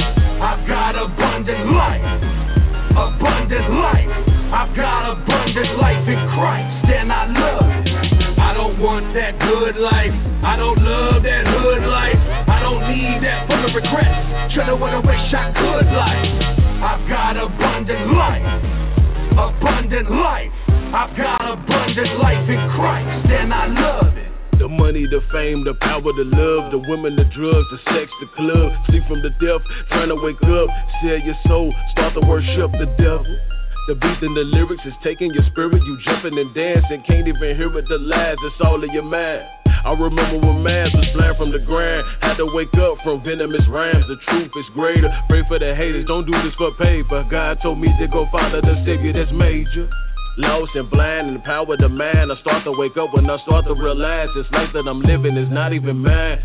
I've 0.40 0.62
got 0.70 0.94
abundant 0.94 1.66
life. 1.74 2.04
Abundant 2.94 3.68
life. 3.74 4.08
I've 4.54 4.70
got 4.76 5.18
abundant 5.18 5.76
life 5.82 6.06
in 6.06 6.20
Christ, 6.38 6.94
and 6.94 7.12
I 7.12 7.26
love 7.26 7.68
it. 7.68 8.38
I 8.38 8.54
don't 8.54 8.78
want 8.78 9.12
that 9.18 9.36
good 9.42 9.76
life. 9.82 10.14
I 10.46 10.56
don't 10.56 10.78
love 10.78 11.24
that 11.24 11.44
hood 11.44 11.82
life. 11.82 11.93
Full 13.64 13.70
of 13.70 13.82
regret. 13.82 14.52
Try 14.54 14.66
to 14.66 14.76
what 14.76 14.92
I 14.92 14.98
wish 14.98 15.34
I 15.34 15.52
could 15.52 15.88
life. 15.92 16.32
I've 16.84 17.08
got 17.08 17.36
abundant 17.36 18.12
life. 18.12 18.44
Abundant 19.32 20.10
life. 20.10 20.52
I've 20.68 21.16
got 21.16 21.40
abundant 21.40 22.18
life 22.20 22.48
in 22.48 22.60
Christ, 22.76 23.30
and 23.30 23.52
I 23.52 23.66
love 23.66 24.16
it. 24.16 24.30
The 24.58 24.68
money, 24.68 25.06
the 25.06 25.20
fame, 25.32 25.64
the 25.64 25.74
power, 25.80 26.02
the 26.02 26.28
love, 26.30 26.70
the 26.70 26.78
women, 26.78 27.16
the 27.16 27.24
drugs, 27.24 27.66
the 27.70 27.78
sex, 27.90 28.10
the 28.20 28.28
club. 28.36 28.72
Sleep 28.88 29.02
from 29.08 29.22
the 29.22 29.30
death, 29.42 29.62
trying 29.88 30.08
to 30.08 30.16
wake 30.16 30.42
up. 30.42 30.68
Sell 31.02 31.18
your 31.18 31.34
soul, 31.48 31.74
start 31.92 32.14
to 32.14 32.20
worship 32.26 32.70
the 32.72 32.86
devil. 32.98 33.53
The 33.86 33.94
beat 33.94 34.22
and 34.22 34.34
the 34.34 34.44
lyrics 34.48 34.82
is 34.86 34.94
taking 35.04 35.28
your 35.34 35.44
spirit. 35.52 35.82
You 35.84 35.98
jumping 36.04 36.38
and 36.38 36.54
dancing, 36.54 37.04
can't 37.06 37.28
even 37.28 37.56
hear 37.56 37.68
it. 37.76 37.84
The 37.88 37.98
lies, 37.98 38.36
it's 38.40 38.56
all 38.64 38.82
in 38.82 38.90
your 38.92 39.04
mind. 39.04 39.44
I 39.84 39.92
remember 39.92 40.40
when 40.40 40.64
Mavs 40.64 40.96
was 40.96 41.04
flying 41.12 41.36
from 41.36 41.52
the 41.52 41.58
ground. 41.58 42.08
Had 42.22 42.40
to 42.40 42.46
wake 42.46 42.72
up 42.80 42.96
from 43.04 43.22
venomous 43.22 43.60
rhymes. 43.68 44.08
The 44.08 44.16
truth 44.28 44.50
is 44.56 44.64
greater. 44.72 45.12
Pray 45.28 45.44
for 45.48 45.58
the 45.58 45.74
haters, 45.74 46.06
don't 46.06 46.24
do 46.24 46.32
this 46.32 46.54
for 46.56 46.72
paper. 46.80 47.28
God 47.30 47.58
told 47.62 47.78
me 47.78 47.88
to 48.00 48.08
go 48.08 48.26
follow 48.32 48.62
the 48.62 48.82
savior 48.86 49.12
that's 49.12 49.32
major. 49.36 49.90
Lost 50.38 50.72
and 50.74 50.90
blind 50.90 51.28
and 51.28 51.44
power 51.44 51.76
the 51.76 51.90
man. 51.90 52.30
I 52.30 52.40
start 52.40 52.64
to 52.64 52.72
wake 52.72 52.96
up 52.96 53.12
when 53.12 53.28
I 53.28 53.36
start 53.44 53.66
to 53.66 53.74
realize 53.74 54.28
this 54.34 54.46
life 54.50 54.70
that 54.72 54.88
I'm 54.88 55.02
living 55.02 55.36
is 55.36 55.52
not 55.52 55.74
even 55.74 55.98
mine. 55.98 56.40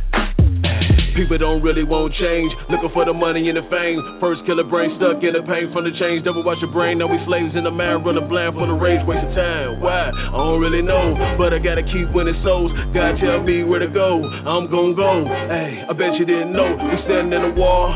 People 1.19 1.37
don't 1.37 1.61
really 1.61 1.83
want 1.83 2.15
change. 2.15 2.47
Looking 2.71 2.95
for 2.95 3.03
the 3.03 3.11
money 3.11 3.51
and 3.51 3.57
the 3.59 3.67
fame. 3.67 3.99
First 4.23 4.39
killer 4.47 4.63
brain 4.63 4.95
stuck 4.95 5.19
in 5.19 5.35
the 5.35 5.43
pain 5.43 5.67
from 5.75 5.83
the 5.83 5.91
change. 5.99 6.23
Double 6.23 6.47
watch 6.47 6.63
your 6.63 6.71
brain. 6.71 6.99
Now 6.99 7.11
we 7.11 7.19
slaves 7.27 7.51
in 7.59 7.67
the 7.67 7.75
man. 7.75 8.07
Running 8.07 8.23
blind 8.31 8.55
for 8.55 8.63
the 8.65 8.71
rage. 8.71 9.03
Waste 9.03 9.27
of 9.27 9.35
time. 9.35 9.83
Why? 9.83 10.07
I 10.15 10.31
don't 10.31 10.63
really 10.63 10.81
know. 10.81 11.19
But 11.37 11.51
I 11.51 11.59
gotta 11.59 11.83
keep 11.83 12.07
winning 12.15 12.39
souls. 12.39 12.71
God 12.95 13.19
tell 13.19 13.43
me 13.43 13.67
where 13.67 13.83
to 13.83 13.91
go. 13.91 14.23
I'm 14.23 14.71
gon' 14.71 14.95
go. 14.95 15.27
Hey, 15.51 15.83
I 15.83 15.91
bet 15.91 16.15
you 16.15 16.23
didn't 16.23 16.55
know. 16.55 16.71
We 16.87 16.95
standing 17.03 17.35
in 17.35 17.51
the 17.51 17.59
wall. 17.59 17.91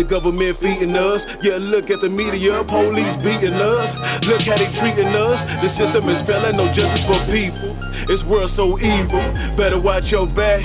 The 0.00 0.04
government 0.08 0.56
feeding 0.56 0.96
us. 0.96 1.20
Yeah, 1.44 1.60
look 1.60 1.92
at 1.92 2.00
the 2.00 2.08
media. 2.08 2.64
Police 2.64 3.20
beating 3.20 3.52
us. 3.52 4.24
Look 4.24 4.40
how 4.48 4.56
they 4.56 4.72
treating 4.80 5.12
us. 5.12 5.36
The 5.60 5.68
system 5.76 6.08
is 6.08 6.24
failing. 6.24 6.56
No 6.56 6.72
justice 6.72 7.04
for 7.04 7.20
people. 7.28 7.76
This 8.08 8.22
world 8.26 8.50
so 8.56 8.78
evil. 8.78 9.22
Better 9.56 9.80
watch 9.80 10.04
your 10.10 10.26
back. 10.26 10.60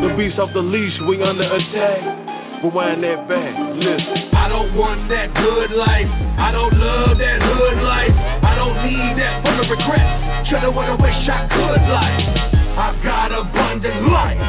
The 0.00 0.14
beast 0.16 0.38
off 0.38 0.50
the 0.52 0.60
leash. 0.60 0.94
We 1.08 1.22
under 1.22 1.44
attack. 1.44 2.24
Rewind 2.64 3.04
that 3.04 3.28
back, 3.28 3.52
listen. 3.76 4.32
I 4.32 4.48
don't 4.48 4.72
want 4.72 5.04
that 5.12 5.28
good 5.36 5.76
life. 5.76 6.08
I 6.40 6.48
don't 6.48 6.72
love 6.72 7.18
that 7.20 7.38
hood 7.44 7.76
life. 7.84 8.16
I 8.40 8.56
don't 8.56 8.88
need 8.88 9.20
that 9.20 9.44
full 9.44 9.60
of 9.60 9.68
regret. 9.68 10.48
Try 10.48 10.64
to 10.64 10.70
wanna 10.72 10.96
wish 10.96 11.28
I 11.28 11.44
could 11.52 11.84
life. 11.92 12.24
I've 12.80 13.04
got 13.04 13.36
abundant 13.36 14.08
life. 14.08 14.40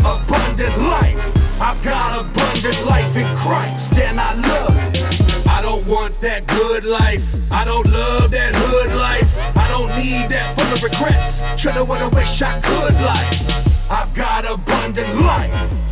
Abundant 0.00 0.80
life. 0.88 1.20
I've 1.60 1.84
got 1.84 2.24
abundant 2.24 2.86
life 2.88 3.12
in 3.12 3.28
Christ, 3.44 4.00
and 4.00 4.16
I 4.16 4.32
love 4.32 4.72
it. 4.72 5.46
I 5.46 5.60
don't 5.60 5.86
want 5.86 6.16
that 6.22 6.46
good 6.46 6.84
life. 6.84 7.20
I 7.52 7.64
don't 7.64 7.84
love 7.84 8.30
that 8.30 8.54
hood 8.56 8.96
life. 8.96 9.28
I 9.60 9.68
don't 9.68 9.92
need 10.00 10.32
that 10.32 10.56
full 10.56 10.72
of 10.72 10.80
regrets. 10.82 11.35
Try 11.62 11.74
to 11.74 11.84
wanna 11.84 12.08
wish 12.10 12.42
I 12.42 12.60
could 12.60 12.94
life. 13.00 13.64
I've 13.90 14.14
got 14.14 14.44
abundant 14.44 15.22
life 15.22 15.86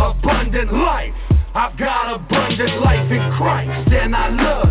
abundant 0.00 0.72
life. 0.72 1.12
I've 1.54 1.76
got 1.78 2.14
abundant 2.14 2.80
life 2.80 3.10
in 3.10 3.36
Christ, 3.36 3.92
and 3.92 4.16
I 4.16 4.28
love 4.30 4.69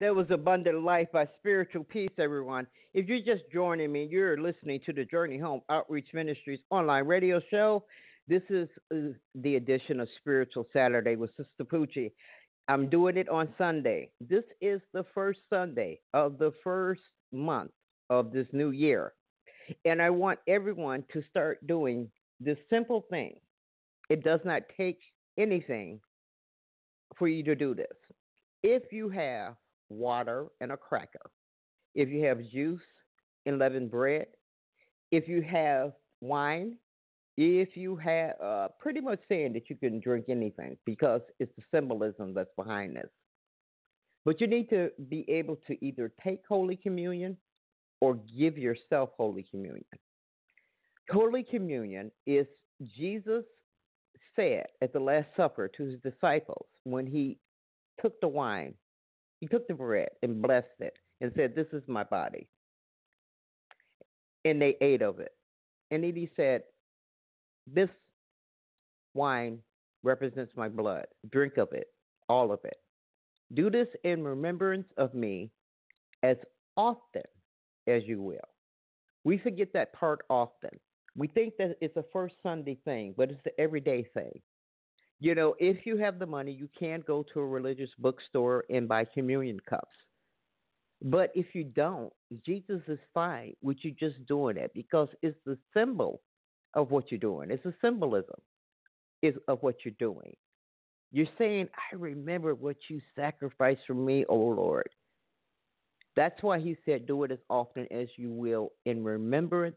That 0.00 0.16
was 0.16 0.30
Abundant 0.30 0.82
Life 0.82 1.08
by 1.12 1.28
Spiritual 1.38 1.84
Peace, 1.84 2.08
everyone. 2.16 2.66
If 2.94 3.06
you're 3.06 3.18
just 3.18 3.50
joining 3.52 3.92
me, 3.92 4.08
you're 4.10 4.40
listening 4.40 4.80
to 4.86 4.94
the 4.94 5.04
Journey 5.04 5.36
Home 5.36 5.60
Outreach 5.68 6.08
Ministries 6.14 6.60
online 6.70 7.04
radio 7.04 7.38
show. 7.50 7.84
This 8.26 8.40
is 8.48 8.66
uh, 8.94 9.12
the 9.34 9.56
edition 9.56 10.00
of 10.00 10.08
Spiritual 10.18 10.66
Saturday 10.72 11.16
with 11.16 11.32
Sister 11.36 11.64
Poochie. 11.64 12.12
I'm 12.66 12.88
doing 12.88 13.18
it 13.18 13.28
on 13.28 13.50
Sunday. 13.58 14.08
This 14.22 14.44
is 14.62 14.80
the 14.94 15.04
first 15.14 15.40
Sunday 15.50 16.00
of 16.14 16.38
the 16.38 16.54
first 16.64 17.02
month 17.30 17.72
of 18.08 18.32
this 18.32 18.46
new 18.54 18.70
year. 18.70 19.12
And 19.84 20.00
I 20.00 20.08
want 20.08 20.38
everyone 20.48 21.04
to 21.12 21.22
start 21.28 21.66
doing 21.66 22.10
this 22.40 22.56
simple 22.70 23.04
thing. 23.10 23.34
It 24.08 24.24
does 24.24 24.40
not 24.46 24.62
take 24.78 25.00
anything 25.36 26.00
for 27.18 27.28
you 27.28 27.42
to 27.42 27.54
do 27.54 27.74
this. 27.74 27.86
If 28.62 28.92
you 28.92 29.10
have 29.10 29.56
water, 29.90 30.46
and 30.60 30.72
a 30.72 30.76
cracker. 30.76 31.30
If 31.94 32.08
you 32.08 32.24
have 32.24 32.48
juice 32.50 32.80
and 33.46 33.58
leavened 33.58 33.90
bread, 33.90 34.26
if 35.10 35.28
you 35.28 35.42
have 35.42 35.92
wine, 36.20 36.76
if 37.36 37.76
you 37.76 37.96
have 37.96 38.40
uh, 38.40 38.68
pretty 38.78 39.00
much 39.00 39.20
saying 39.28 39.52
that 39.54 39.68
you 39.68 39.76
can 39.76 40.00
drink 40.00 40.26
anything 40.28 40.76
because 40.84 41.20
it's 41.38 41.52
the 41.56 41.64
symbolism 41.74 42.34
that's 42.34 42.50
behind 42.56 42.96
this. 42.96 43.08
But 44.24 44.40
you 44.40 44.46
need 44.46 44.68
to 44.70 44.90
be 45.08 45.24
able 45.28 45.56
to 45.66 45.84
either 45.84 46.12
take 46.22 46.42
Holy 46.48 46.76
Communion 46.76 47.36
or 48.00 48.18
give 48.38 48.58
yourself 48.58 49.10
Holy 49.16 49.46
Communion. 49.50 49.84
Holy 51.10 51.42
Communion 51.42 52.10
is 52.26 52.46
Jesus 52.96 53.44
said 54.36 54.66
at 54.82 54.92
the 54.92 55.00
Last 55.00 55.28
Supper 55.36 55.68
to 55.68 55.84
his 55.84 56.00
disciples 56.00 56.66
when 56.84 57.06
he 57.06 57.38
took 58.00 58.20
the 58.20 58.28
wine 58.28 58.74
he 59.40 59.46
took 59.46 59.66
the 59.66 59.74
bread 59.74 60.10
and 60.22 60.40
blessed 60.42 60.66
it 60.80 60.94
and 61.20 61.32
said, 61.36 61.54
This 61.54 61.66
is 61.72 61.82
my 61.86 62.04
body. 62.04 62.46
And 64.44 64.60
they 64.60 64.76
ate 64.80 65.02
of 65.02 65.20
it. 65.20 65.32
And 65.90 66.04
then 66.04 66.14
he 66.14 66.30
said, 66.36 66.62
This 67.66 67.90
wine 69.14 69.58
represents 70.02 70.52
my 70.56 70.68
blood. 70.68 71.06
Drink 71.30 71.56
of 71.56 71.68
it, 71.72 71.88
all 72.28 72.52
of 72.52 72.60
it. 72.64 72.76
Do 73.54 73.70
this 73.70 73.88
in 74.04 74.22
remembrance 74.22 74.86
of 74.96 75.14
me 75.14 75.50
as 76.22 76.36
often 76.76 77.22
as 77.86 78.02
you 78.06 78.20
will. 78.22 78.38
We 79.24 79.38
forget 79.38 79.72
that 79.74 79.92
part 79.92 80.20
often. 80.30 80.70
We 81.16 81.26
think 81.26 81.54
that 81.58 81.76
it's 81.80 81.96
a 81.96 82.04
first 82.12 82.36
Sunday 82.42 82.78
thing, 82.84 83.14
but 83.16 83.30
it's 83.30 83.42
the 83.44 83.58
everyday 83.60 84.04
thing. 84.14 84.40
You 85.20 85.34
know, 85.34 85.54
if 85.58 85.84
you 85.84 85.98
have 85.98 86.18
the 86.18 86.26
money, 86.26 86.52
you 86.52 86.68
can't 86.78 87.06
go 87.06 87.24
to 87.34 87.40
a 87.40 87.46
religious 87.46 87.90
bookstore 87.98 88.64
and 88.70 88.88
buy 88.88 89.04
communion 89.04 89.60
cups. 89.68 89.94
But 91.02 91.30
if 91.34 91.54
you 91.54 91.64
don't, 91.64 92.12
Jesus 92.44 92.80
is 92.88 92.98
fine 93.12 93.54
with 93.62 93.78
you 93.82 93.90
just 93.92 94.24
doing 94.26 94.56
it 94.56 94.70
because 94.74 95.08
it's 95.22 95.38
the 95.44 95.58
symbol 95.74 96.22
of 96.74 96.90
what 96.90 97.10
you're 97.10 97.20
doing. 97.20 97.50
It's 97.50 97.64
a 97.66 97.74
symbolism 97.82 98.40
is 99.22 99.34
of 99.48 99.62
what 99.62 99.76
you're 99.84 99.94
doing. 99.98 100.34
You're 101.12 101.26
saying, 101.36 101.68
I 101.74 101.96
remember 101.96 102.54
what 102.54 102.76
you 102.88 103.00
sacrificed 103.16 103.80
for 103.86 103.94
me, 103.94 104.24
O 104.28 104.36
Lord. 104.36 104.88
That's 106.16 106.42
why 106.42 106.60
he 106.60 106.76
said, 106.84 107.06
Do 107.06 107.24
it 107.24 107.30
as 107.30 107.38
often 107.48 107.86
as 107.90 108.08
you 108.16 108.30
will 108.30 108.72
in 108.86 109.04
remembrance 109.04 109.76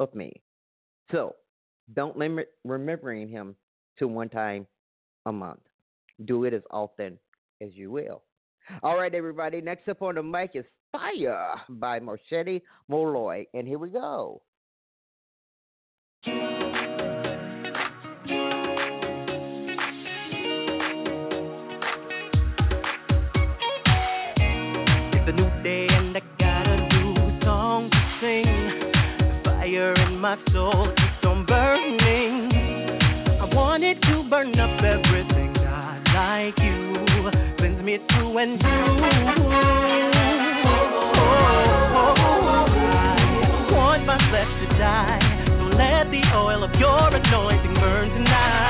of 0.00 0.14
me. 0.14 0.32
So 1.10 1.34
don't 1.94 2.16
limit 2.16 2.48
remembering 2.64 3.28
him 3.28 3.56
to 3.98 4.08
one 4.08 4.28
time 4.28 4.66
a 5.26 5.32
month. 5.32 5.60
Do 6.24 6.44
it 6.44 6.54
as 6.54 6.62
often 6.70 7.18
as 7.62 7.70
you 7.74 7.90
will. 7.90 8.22
All 8.82 8.96
right, 8.98 9.14
everybody. 9.14 9.60
Next 9.60 9.88
up 9.88 10.02
on 10.02 10.14
the 10.14 10.22
mic 10.22 10.52
is 10.54 10.64
Fire 10.92 11.56
by 11.68 11.98
Marchetti 11.98 12.62
Molloy. 12.88 13.46
And 13.52 13.66
here 13.66 13.78
we 13.78 13.88
go. 13.88 14.42
It's 16.26 16.48
a 25.28 25.32
new 25.32 25.62
day 25.62 25.86
and 25.90 26.16
I 26.16 26.20
got 26.38 26.66
a 26.68 26.88
new 26.88 27.40
song 27.42 27.90
to 27.90 28.18
sing. 28.20 29.42
Fire 29.44 29.94
in 29.94 30.20
my 30.20 30.36
soul 30.52 30.92
me 37.98 38.06
through 38.08 38.38
and. 38.38 38.60
I 38.62 38.68
want 43.72 44.06
my 44.06 44.18
flesh 44.30 44.48
to 44.60 44.66
die, 44.78 45.20
so 45.58 45.64
let 45.76 46.10
the 46.10 46.22
oil 46.36 46.64
of 46.64 46.74
your 46.78 47.14
anointing 47.14 47.74
burn 47.74 48.08
tonight. 48.10 48.64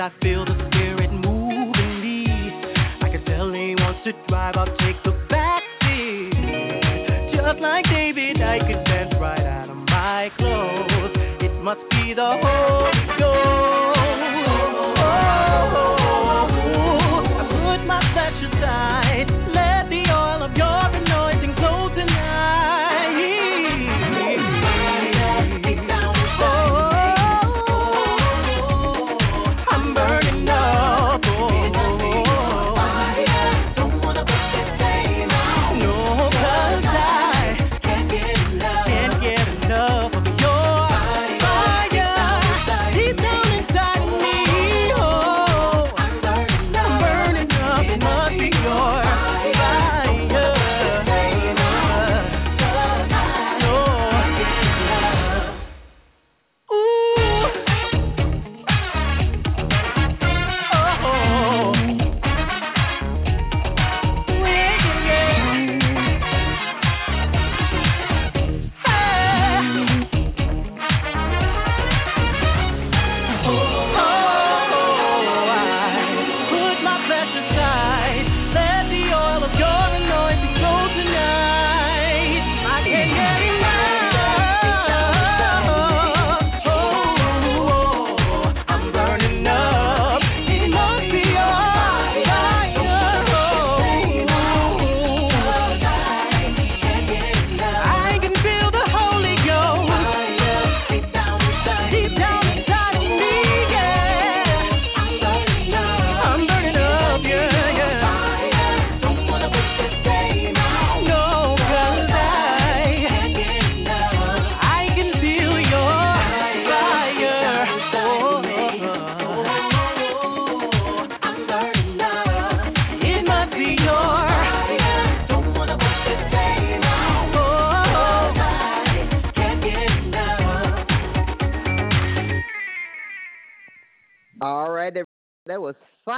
I 0.00 0.12
feel 0.22 0.44
the 0.44 0.54
spirit 0.70 0.87
I'll 4.56 4.76
take 4.78 5.02
the 5.04 5.12
back 5.28 5.62
seat. 5.82 6.32
Just 7.36 7.60
like 7.60 7.84
David, 7.84 8.40
I 8.40 8.58
could 8.60 8.84
dance 8.84 9.14
right 9.20 9.44
out 9.44 9.70
of 9.70 9.76
my 9.76 10.30
clothes. 10.38 11.12
It 11.40 11.52
must 11.62 11.80
be 11.90 12.14
the 12.14 12.38
Holy 12.42 12.97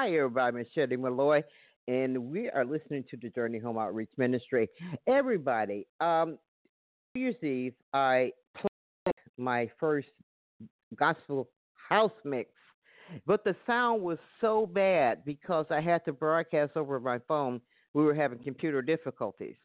Fire 0.01 0.31
by 0.31 0.51
Michelle 0.51 0.97
Malloy, 0.97 1.43
and 1.87 2.17
we 2.31 2.49
are 2.49 2.65
listening 2.65 3.05
to 3.11 3.19
the 3.19 3.29
Journey 3.29 3.59
Home 3.59 3.77
Outreach 3.77 4.09
Ministry. 4.17 4.67
Everybody, 5.07 5.87
um, 6.01 6.39
New 7.15 7.21
Year's 7.21 7.45
Eve, 7.45 7.75
I 7.93 8.33
played 8.57 9.15
my 9.37 9.69
first 9.79 10.09
gospel 10.97 11.51
house 11.91 12.15
mix, 12.25 12.49
but 13.27 13.45
the 13.45 13.55
sound 13.67 14.01
was 14.01 14.17
so 14.41 14.65
bad 14.65 15.23
because 15.27 15.67
I 15.69 15.83
had 15.83 16.03
to 16.07 16.15
broadcast 16.15 16.79
over 16.79 16.99
my 16.99 17.19
phone. 17.29 17.61
We 17.93 18.03
were 18.03 18.15
having 18.15 18.39
computer 18.39 18.81
difficulties. 18.81 19.57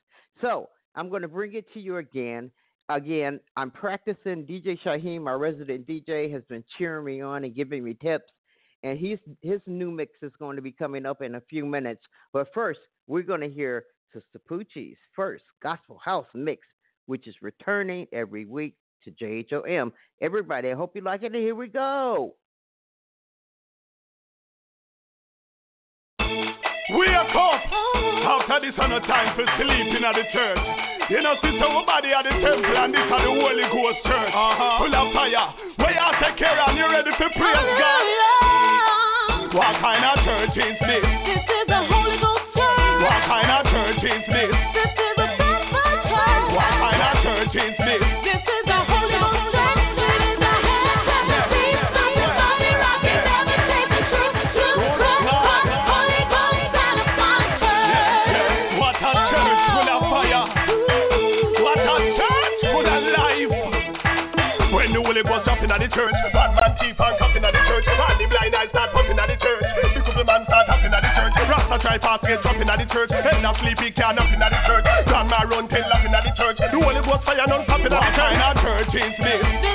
So 0.41 0.67
I'm 0.95 1.07
going 1.07 1.21
to 1.21 1.29
bring 1.29 1.53
it 1.53 1.65
to 1.75 1.79
you 1.79 1.95
again. 1.95 2.51
Again, 2.89 3.39
I'm 3.55 3.71
practicing. 3.71 4.45
DJ 4.45 4.77
Shyhiem, 4.85 5.27
our 5.27 5.39
resident 5.39 5.87
DJ, 5.87 6.29
has 6.33 6.43
been 6.49 6.63
cheering 6.77 7.05
me 7.05 7.21
on 7.21 7.45
and 7.45 7.55
giving 7.55 7.85
me 7.85 7.95
tips 8.03 8.33
and 8.85 8.99
he's 8.99 9.17
his 9.41 9.59
new 9.65 9.89
mix 9.89 10.11
is 10.21 10.31
going 10.37 10.55
to 10.55 10.61
be 10.61 10.71
coming 10.71 11.07
up 11.07 11.23
in 11.23 11.35
a 11.35 11.41
few 11.41 11.65
minutes. 11.65 12.01
But 12.31 12.47
first, 12.53 12.79
we're 13.07 13.23
going 13.23 13.41
to 13.41 13.49
hear 13.49 13.83
Sister 14.13 14.39
Poochie's 14.49 14.97
first 15.15 15.43
Gospel 15.61 15.99
House 16.05 16.27
mix, 16.35 16.61
which 17.07 17.27
is 17.27 17.35
returning 17.41 18.05
every 18.13 18.45
week 18.45 18.75
to 19.03 19.11
JHOM. 19.11 19.91
Everybody, 20.21 20.69
I 20.69 20.75
hope 20.75 20.95
you 20.95 21.01
like 21.01 21.23
it, 21.23 21.33
and 21.33 21.35
here 21.35 21.55
we 21.55 21.67
go. 21.67 22.35
After 28.55 28.71
this 28.71 28.79
on 28.79 28.91
a 28.91 28.99
time 29.03 29.35
for 29.35 29.43
sleeping 29.59 30.03
at 30.03 30.15
the 30.15 30.23
church. 30.31 30.59
You 31.09 31.19
know, 31.21 31.35
sister, 31.43 31.65
our 31.67 31.85
body 31.85 32.07
at 32.15 32.23
the 32.23 32.31
temple 32.39 32.77
and 32.77 32.93
this 32.93 33.03
at 33.03 33.19
the 33.19 33.27
Holy 33.27 33.67
Ghost 33.67 33.99
church. 34.07 34.31
Uh-huh. 34.31 34.79
Full 34.79 34.95
of 34.95 35.11
fire. 35.11 35.51
Where 35.75 35.91
you 35.91 36.09
take 36.23 36.39
care 36.39 36.55
and 36.55 36.77
you 36.79 36.87
ready 36.87 37.11
for 37.19 37.29
praise 37.35 37.67
God? 37.75 37.99
What 39.59 39.75
kind 39.83 40.03
of 40.07 40.15
church 40.23 40.55
is 40.55 40.77
this? 40.87 41.03
This 41.03 41.43
is 41.43 41.67
a 41.67 41.81
Holy 41.83 42.15
Ghost 42.15 42.47
church. 42.55 43.03
What 43.03 43.21
kind 43.27 43.44
Holy 65.15 65.31
Ghost 65.31 65.47
up 65.47 65.63
in 65.63 65.71
the 65.71 65.87
church, 65.95 66.11
bad 66.35 66.51
man 66.59 66.75
thief 66.75 66.99
and 66.99 67.15
cup 67.15 67.31
in 67.31 67.39
the 67.39 67.47
church, 67.47 67.87
and 67.87 68.19
the 68.19 68.27
blind 68.27 68.51
eyes 68.51 68.67
start 68.67 68.91
pumping 68.91 69.15
at 69.15 69.31
the 69.31 69.39
church. 69.39 69.63
The 69.95 70.03
couple 70.03 70.27
man 70.27 70.43
start 70.43 70.67
tapping 70.67 70.91
at 70.91 70.99
the 70.99 71.11
church. 71.15 71.33
Rasta 71.39 71.75
try 71.79 71.95
pass 72.03 72.19
get 72.19 72.43
jumping 72.43 72.67
at 72.67 72.83
the 72.83 72.87
church. 72.91 73.15
Head 73.15 73.39
not 73.39 73.55
sleepy 73.63 73.95
can 73.95 74.19
up 74.19 74.27
in 74.27 74.43
the 74.43 74.59
church. 74.67 74.83
Grandma 75.07 75.47
run 75.47 75.71
tail 75.71 75.87
laughing 75.87 76.11
at 76.11 76.19
the 76.19 76.35
church. 76.35 76.59
The 76.59 76.67
Holy 76.67 76.99
Ghost 76.99 77.23
fire 77.23 77.47
non 77.47 77.63
stopping 77.63 77.95
at 77.95 78.03
the 78.03 78.11
church. 78.11 78.35
What 78.35 78.43
kind 78.43 78.43
of 78.43 78.55
church 78.59 78.91
is 78.91 79.15
this? 79.23 79.74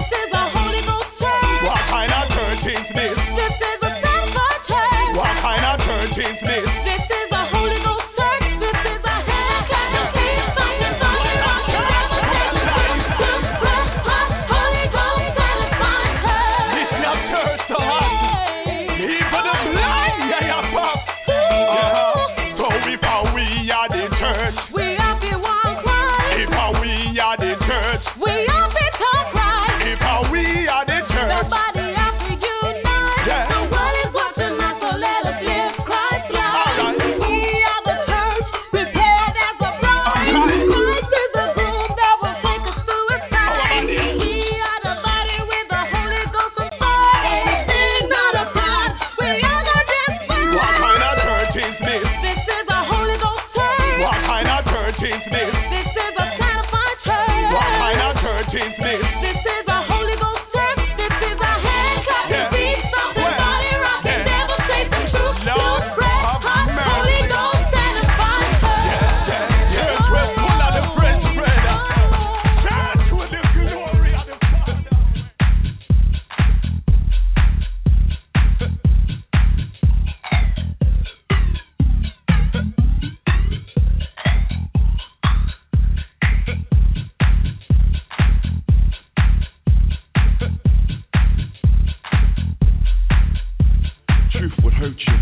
hurt 94.80 94.96
you, 94.96 95.12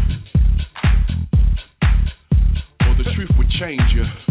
or 2.86 2.94
the 2.94 3.12
truth 3.16 3.30
would 3.36 3.50
change 3.50 3.82
you. 3.92 4.27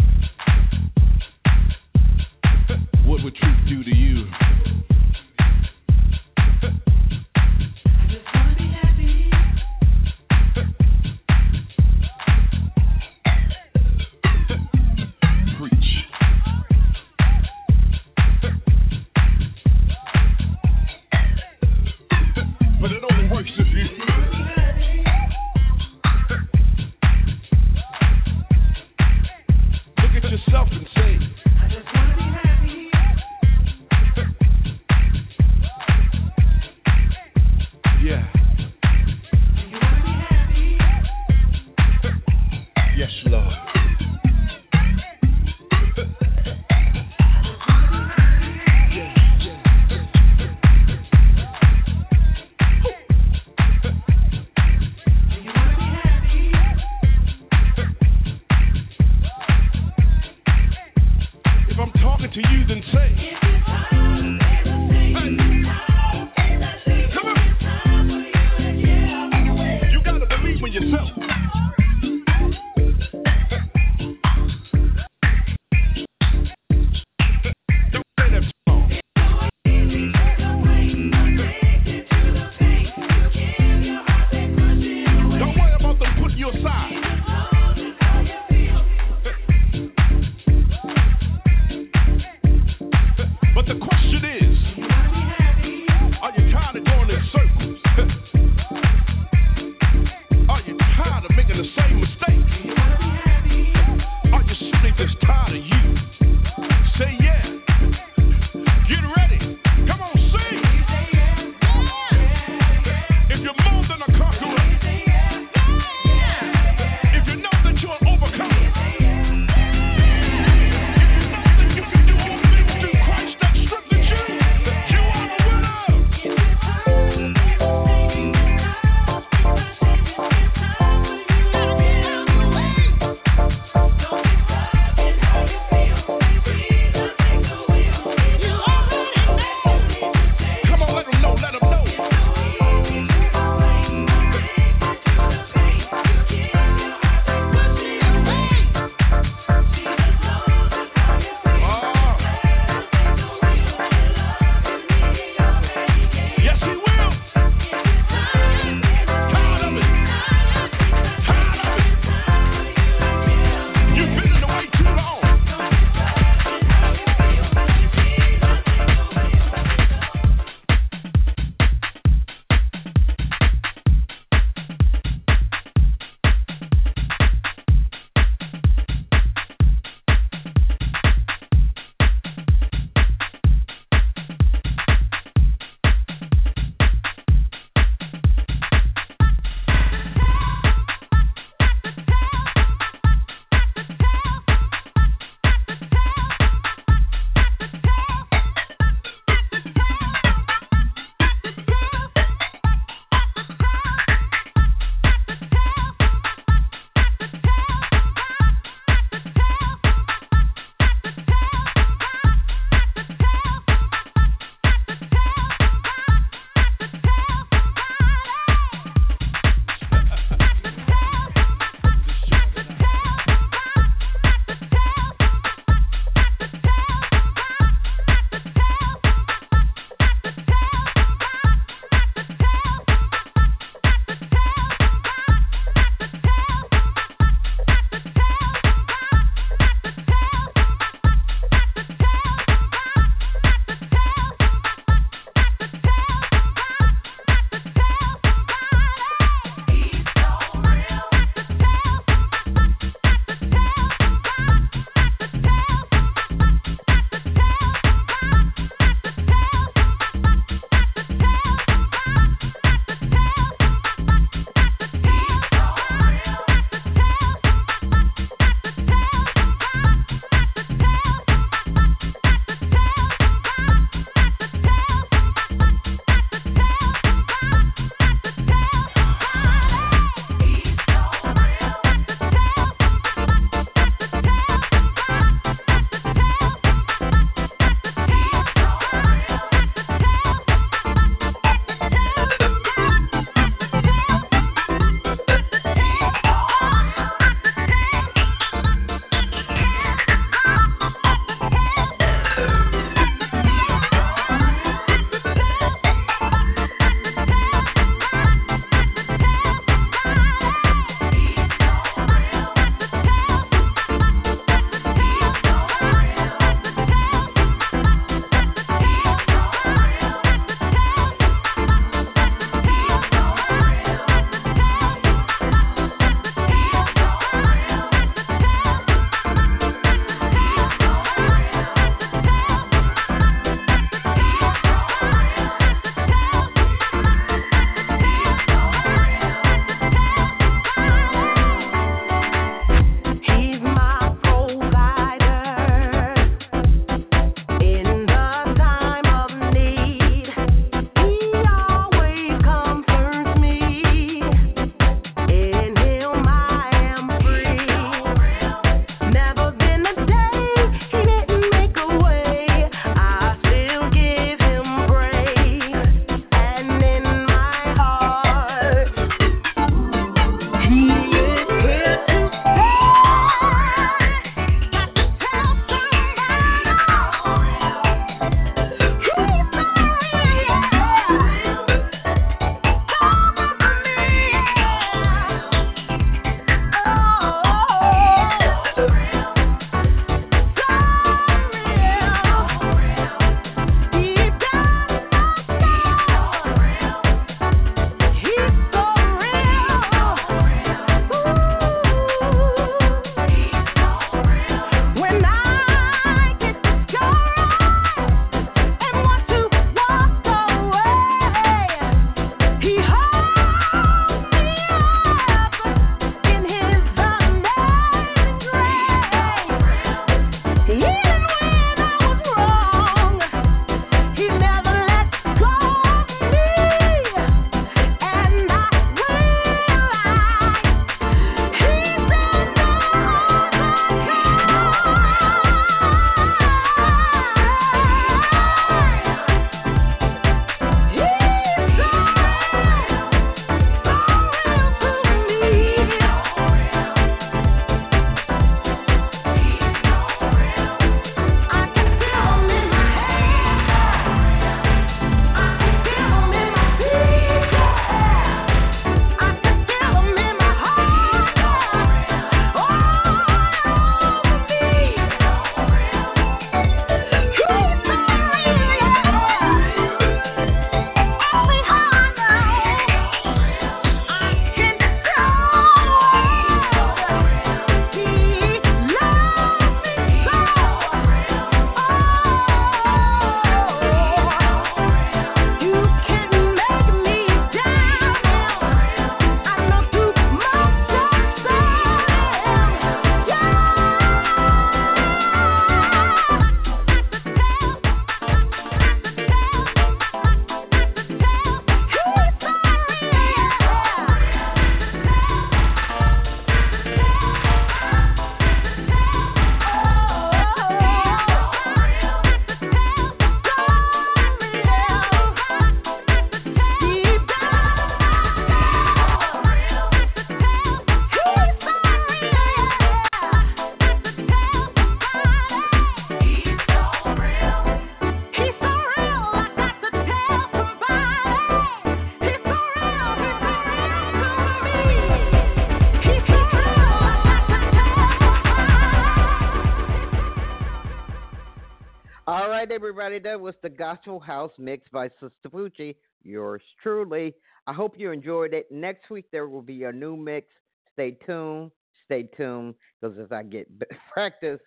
everybody. 543.00 543.22
That 543.22 543.40
was 543.40 543.54
the 543.62 543.68
Gospel 543.68 544.18
House 544.18 544.50
mix 544.58 544.88
by 544.90 545.08
Sistapoochie, 545.22 545.94
yours 546.24 546.62
truly. 546.82 547.32
I 547.68 547.72
hope 547.72 547.94
you 547.96 548.10
enjoyed 548.10 548.52
it. 548.52 548.66
Next 548.72 549.08
week, 549.08 549.26
there 549.30 549.46
will 549.46 549.62
be 549.62 549.84
a 549.84 549.92
new 549.92 550.16
mix. 550.16 550.48
Stay 550.94 551.16
tuned. 551.24 551.70
Stay 552.06 552.24
tuned 552.36 552.74
because 553.00 553.16
as 553.18 553.30
I 553.30 553.44
get 553.44 553.68
practice, 554.12 554.58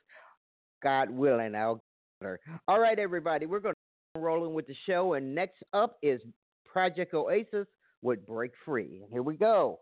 God 0.81 1.09
willing, 1.09 1.55
I'll 1.55 1.75
get 2.21 2.27
her. 2.27 2.39
All 2.69 2.79
right, 2.79 2.97
everybody. 2.97 3.47
We're 3.47 3.59
going 3.59 3.75
to 4.15 4.21
rolling 4.21 4.53
with 4.53 4.67
the 4.67 4.75
show. 4.85 5.15
And 5.15 5.35
next 5.35 5.61
up 5.73 5.97
is 6.01 6.21
Project 6.65 7.13
Oasis 7.13 7.67
with 8.01 8.25
Break 8.25 8.51
Free. 8.63 9.03
Here 9.11 9.23
we 9.23 9.35
go. 9.35 9.81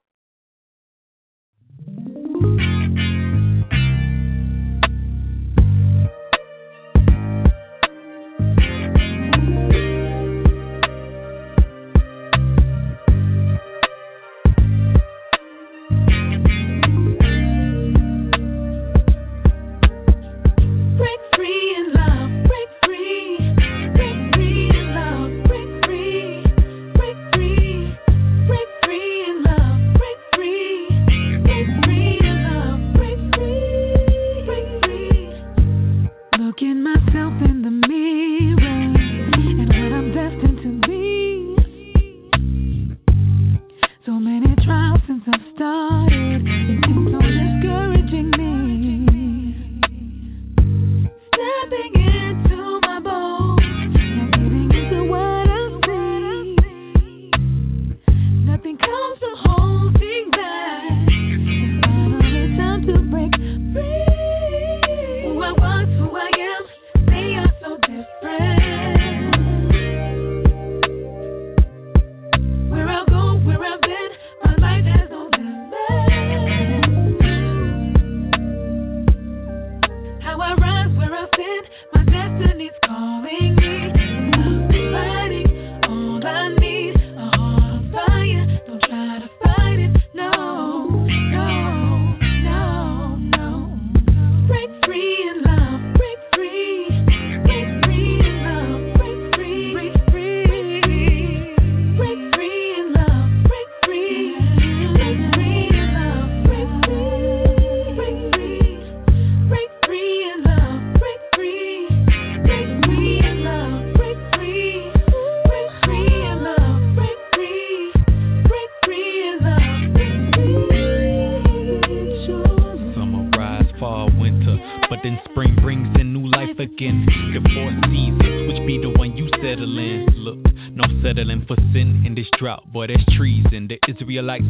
you 134.20 134.26
like 134.26 134.44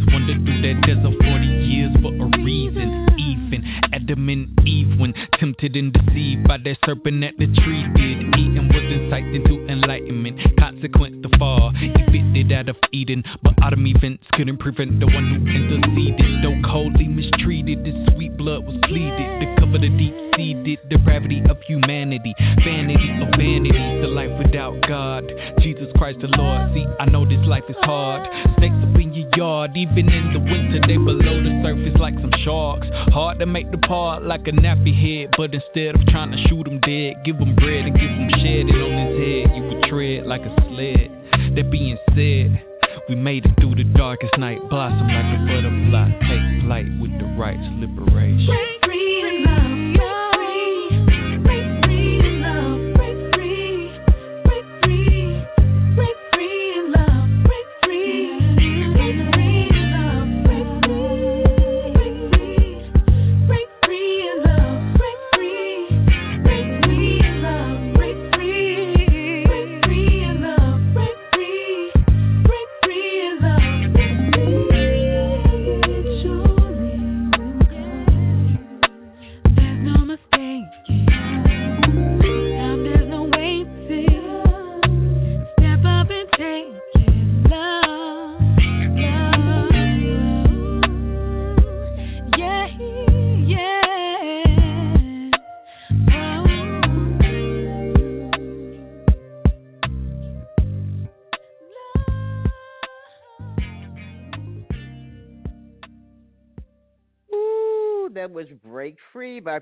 was 108.33 108.47
Break 108.63 108.95
Free 109.11 109.39
by 109.39 109.59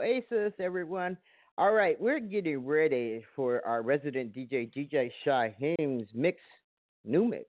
Oasis, 0.00 0.52
everyone. 0.58 1.16
All 1.56 1.72
right, 1.72 2.00
we're 2.00 2.20
getting 2.20 2.66
ready 2.66 3.24
for 3.34 3.64
our 3.66 3.82
resident 3.82 4.34
DJ, 4.34 4.70
DJ 4.74 5.10
Shyhiem's 5.24 6.08
mix, 6.14 6.38
new 7.04 7.24
mix, 7.24 7.46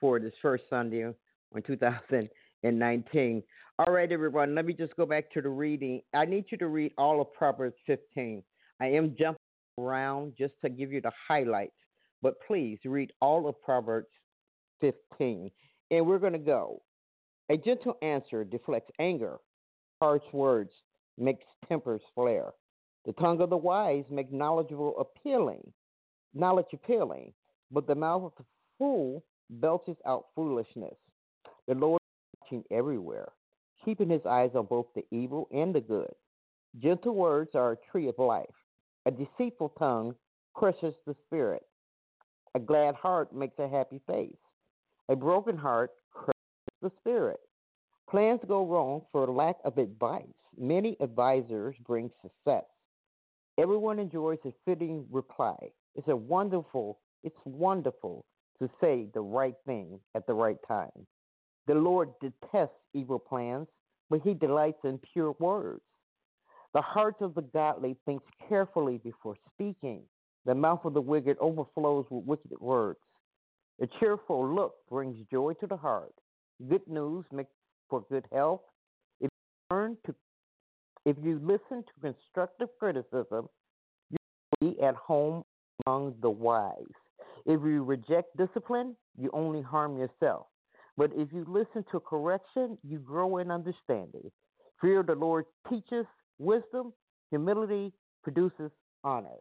for 0.00 0.18
this 0.18 0.32
first 0.42 0.64
Sunday 0.68 1.02
in 1.02 1.62
2019. 1.62 3.42
All 3.78 3.92
right, 3.92 4.10
everyone, 4.12 4.54
let 4.54 4.66
me 4.66 4.72
just 4.72 4.94
go 4.96 5.06
back 5.06 5.30
to 5.32 5.40
the 5.40 5.48
reading. 5.48 6.02
I 6.14 6.24
need 6.24 6.44
you 6.50 6.58
to 6.58 6.68
read 6.68 6.92
all 6.98 7.20
of 7.20 7.32
Proverbs 7.32 7.76
15. 7.86 8.42
I 8.80 8.86
am 8.86 9.14
jumping 9.18 9.40
around 9.78 10.34
just 10.36 10.54
to 10.62 10.68
give 10.68 10.92
you 10.92 11.00
the 11.00 11.12
highlights, 11.28 11.76
but 12.22 12.34
please 12.46 12.78
read 12.84 13.12
all 13.20 13.48
of 13.48 13.60
Proverbs 13.62 14.08
15. 14.80 15.50
And 15.90 16.06
we're 16.06 16.18
going 16.18 16.34
to 16.34 16.38
go. 16.38 16.82
A 17.50 17.56
gentle 17.56 17.96
answer 18.00 18.44
deflects 18.44 18.92
anger, 19.00 19.38
harsh 20.00 20.22
words 20.32 20.72
makes 21.18 21.44
tempers 21.68 22.00
flare. 22.14 22.52
The 23.04 23.12
tongue 23.14 23.40
of 23.40 23.50
the 23.50 23.56
wise 23.56 24.04
makes 24.10 24.32
knowledgeable 24.32 24.98
appealing, 24.98 25.72
knowledge 26.34 26.66
appealing, 26.72 27.32
but 27.70 27.86
the 27.86 27.94
mouth 27.94 28.24
of 28.24 28.32
the 28.36 28.44
fool 28.78 29.22
belches 29.50 29.96
out 30.06 30.26
foolishness. 30.34 30.94
The 31.66 31.74
Lord 31.74 32.00
is 32.00 32.40
watching 32.40 32.64
everywhere, 32.70 33.28
keeping 33.84 34.10
his 34.10 34.24
eyes 34.26 34.50
on 34.54 34.66
both 34.66 34.86
the 34.94 35.04
evil 35.10 35.48
and 35.52 35.74
the 35.74 35.80
good. 35.80 36.12
Gentle 36.78 37.14
words 37.14 37.50
are 37.54 37.72
a 37.72 37.90
tree 37.90 38.08
of 38.08 38.18
life. 38.18 38.46
A 39.06 39.10
deceitful 39.10 39.70
tongue 39.78 40.14
crushes 40.54 40.94
the 41.06 41.16
spirit. 41.26 41.62
A 42.54 42.60
glad 42.60 42.94
heart 42.94 43.34
makes 43.34 43.58
a 43.58 43.68
happy 43.68 44.00
face. 44.06 44.36
A 45.08 45.16
broken 45.16 45.56
heart 45.56 45.90
crushes 46.12 46.34
the 46.82 46.92
spirit. 47.00 47.40
Plans 48.10 48.40
go 48.48 48.66
wrong 48.66 49.02
for 49.12 49.24
lack 49.28 49.56
of 49.64 49.78
advice. 49.78 50.24
Many 50.58 50.96
advisors 51.00 51.76
bring 51.86 52.10
success. 52.20 52.64
Everyone 53.56 54.00
enjoys 54.00 54.38
a 54.44 54.52
fitting 54.64 55.06
reply. 55.12 55.54
It's 55.94 56.08
a 56.08 56.16
wonderful, 56.16 56.98
it's 57.22 57.38
wonderful 57.44 58.24
to 58.58 58.68
say 58.80 59.06
the 59.14 59.20
right 59.20 59.54
thing 59.64 60.00
at 60.16 60.26
the 60.26 60.34
right 60.34 60.56
time. 60.66 61.06
The 61.68 61.74
Lord 61.74 62.08
detests 62.20 62.80
evil 62.94 63.20
plans, 63.20 63.68
but 64.08 64.22
he 64.22 64.34
delights 64.34 64.80
in 64.82 64.98
pure 65.12 65.36
words. 65.38 65.82
The 66.74 66.82
heart 66.82 67.16
of 67.20 67.34
the 67.34 67.42
godly 67.42 67.96
thinks 68.06 68.24
carefully 68.48 68.98
before 68.98 69.36
speaking. 69.54 70.02
The 70.46 70.54
mouth 70.54 70.84
of 70.84 70.94
the 70.94 71.00
wicked 71.00 71.36
overflows 71.40 72.06
with 72.10 72.24
wicked 72.24 72.60
words. 72.60 72.98
A 73.80 73.86
cheerful 74.00 74.52
look 74.52 74.74
brings 74.88 75.16
joy 75.30 75.52
to 75.60 75.68
the 75.68 75.76
heart. 75.76 76.14
Good 76.68 76.86
news 76.88 77.24
makes 77.32 77.52
for 77.90 78.04
good 78.10 78.24
health. 78.32 78.62
If 79.20 79.28
you 79.30 79.76
learn 79.76 79.96
to 80.06 80.14
if 81.06 81.16
you 81.22 81.40
listen 81.42 81.82
to 81.82 82.00
constructive 82.02 82.68
criticism, 82.78 83.48
you 84.10 84.16
will 84.60 84.72
be 84.72 84.80
at 84.82 84.94
home 84.94 85.42
among 85.86 86.14
the 86.20 86.30
wise. 86.30 86.74
If 87.46 87.60
you 87.64 87.82
reject 87.82 88.36
discipline, 88.36 88.96
you 89.18 89.30
only 89.32 89.62
harm 89.62 89.96
yourself. 89.96 90.46
But 90.96 91.10
if 91.14 91.32
you 91.32 91.46
listen 91.48 91.84
to 91.90 92.00
correction, 92.00 92.76
you 92.86 92.98
grow 92.98 93.38
in 93.38 93.50
understanding. 93.50 94.30
Fear 94.80 95.04
the 95.04 95.14
Lord 95.14 95.46
teaches 95.68 96.04
wisdom, 96.38 96.92
humility 97.30 97.92
produces 98.22 98.70
honor. 99.02 99.38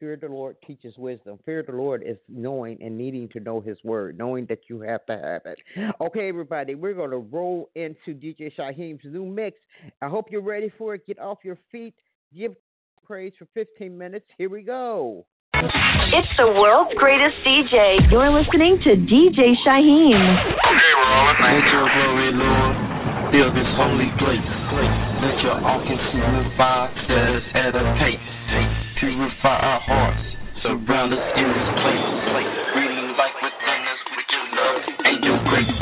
Fear 0.00 0.14
of 0.14 0.20
the 0.22 0.28
Lord 0.28 0.56
teaches 0.66 0.96
wisdom. 0.96 1.38
Fear 1.44 1.60
of 1.60 1.66
the 1.66 1.72
Lord 1.72 2.02
is 2.02 2.16
knowing 2.26 2.78
and 2.82 2.96
needing 2.96 3.28
to 3.34 3.40
know 3.40 3.60
His 3.60 3.76
word, 3.84 4.16
knowing 4.16 4.46
that 4.46 4.60
you 4.70 4.80
have 4.80 5.04
to 5.04 5.12
have 5.12 5.42
it. 5.44 5.58
Okay, 6.00 6.26
everybody, 6.26 6.74
we're 6.74 6.94
going 6.94 7.10
to 7.10 7.18
roll 7.18 7.68
into 7.74 8.14
DJ 8.14 8.50
Shyhiem's 8.58 9.04
new 9.04 9.26
mix. 9.26 9.58
I 10.00 10.08
hope 10.08 10.30
you're 10.30 10.40
ready 10.40 10.72
for 10.78 10.94
it. 10.94 11.06
Get 11.06 11.18
off 11.18 11.40
your 11.44 11.58
feet, 11.70 11.92
give 12.34 12.54
praise 13.04 13.34
for 13.38 13.46
15 13.52 13.96
minutes. 13.96 14.24
Here 14.38 14.48
we 14.48 14.62
go. 14.62 15.26
It's 15.52 16.28
the 16.38 16.46
world's 16.46 16.94
greatest 16.96 17.36
DJ. 17.44 18.10
You're 18.10 18.30
listening 18.30 18.80
to 18.82 18.96
DJ 18.96 19.52
Shyhiem. 19.66 20.54
Let 21.44 21.64
your 21.68 21.88
glory, 21.92 22.32
Lord, 22.32 23.32
fill 23.32 23.52
this 23.52 23.68
holy 23.76 24.08
place. 24.16 24.48
Let 25.20 25.42
your 25.42 25.60
all 25.60 25.84
consuming 25.84 26.56
fire 26.56 26.88
set 27.06 27.36
us 27.36 27.42
at 27.52 27.74
a 27.76 27.96
pace. 28.00 28.29
Purify 29.00 29.48
our 29.48 29.80
hearts, 29.80 30.20
surround 30.60 31.08
us 31.16 31.24
in 31.32 31.48
this 31.48 31.68
place. 31.80 32.04
Breathing 32.76 33.16
life 33.16 33.32
within 33.40 33.80
us 33.88 33.96
with 34.12 34.28
your 34.28 34.44
love 34.60 34.84
and 35.08 35.24
your 35.24 35.40
grace. 35.48 35.72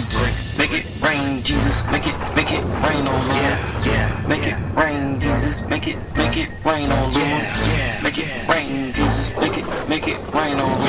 Make 0.55 0.71
it 0.71 0.87
rain, 1.03 1.43
Jesus, 1.43 1.75
make 1.91 2.07
it, 2.07 2.15
make 2.39 2.47
it 2.47 2.63
rain, 2.79 3.03
oh 3.11 3.19
Lord. 3.19 3.59
Make 4.31 4.47
it 4.47 4.55
rain, 4.79 5.19
Jesus, 5.19 5.59
make 5.67 5.83
it, 5.91 5.99
make 6.15 6.39
it 6.39 6.47
rain, 6.63 6.93
oh 6.95 7.11
Lord. 7.11 7.43
Make 8.07 8.19
it 8.23 8.31
rain, 8.47 8.95
Jesus, 8.95 9.27
make 9.43 9.59
it, 9.59 9.67
make 9.91 10.07
it 10.07 10.19
rain, 10.31 10.55
oh 10.63 10.79
Lord. 10.79 10.88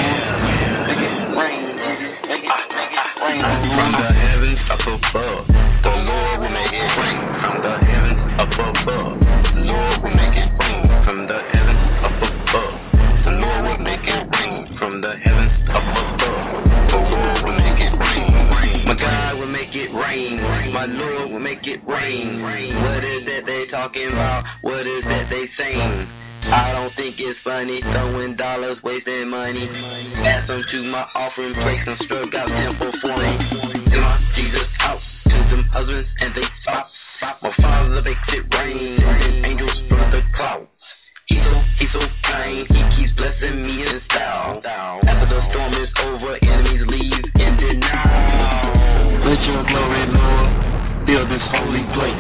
My 20.80 20.86
Lord 20.86 21.32
will 21.32 21.42
make 21.42 21.68
it 21.68 21.84
rain. 21.86 22.40
What 22.40 23.04
is 23.04 23.26
that 23.28 23.44
they 23.46 23.68
talking 23.70 24.08
about? 24.16 24.46
What 24.62 24.88
is 24.88 25.04
that 25.04 25.28
they 25.28 25.44
saying? 25.60 26.08
I 26.56 26.72
don't 26.72 26.96
think 26.96 27.20
it's 27.20 27.38
funny 27.44 27.82
throwing 27.82 28.38
dollars, 28.38 28.78
wasting 28.82 29.28
money. 29.28 29.68
Ask 30.24 30.48
them 30.48 30.64
to 30.72 30.84
my 30.84 31.04
offering 31.16 31.54
place 31.56 31.84
and 31.84 32.00
struck 32.06 32.34
out 32.34 32.48
temple 32.48 32.94
for 33.02 33.12
me. 33.12 33.92
In 33.92 34.00
my 34.00 34.24
Jesus 34.40 34.72
house, 34.78 35.04
to 35.28 35.36
them 35.52 35.68
husbands 35.68 36.08
and 36.22 36.34
they. 36.34 36.48
Stop 36.64 37.44
my 37.44 37.52
father 37.60 38.02
makes 38.02 38.20
it 38.30 38.48
rain, 38.56 39.04
and 39.04 39.46
angels 39.46 39.76
from 39.90 40.12
the 40.16 40.22
clouds. 40.38 40.72
He's 41.28 41.44
so, 41.44 41.62
he's 41.78 41.92
so 41.92 42.00
kind, 42.24 42.66
he 42.72 42.82
keeps 42.96 43.12
blessing 43.20 43.68
me 43.68 43.84
in 43.84 44.00
style. 44.06 44.64
After 44.64 45.28
the 45.28 45.42
storm 45.52 45.74
is 45.76 45.90
over, 46.00 46.40
enemies 46.42 46.88
leave 46.88 47.26
in 47.36 47.58
denial. 47.60 49.28
Let 49.28 49.44
your 49.44 49.68
glory, 49.68 50.19
this 51.40 51.48
holy 51.56 51.84
place. 51.96 52.20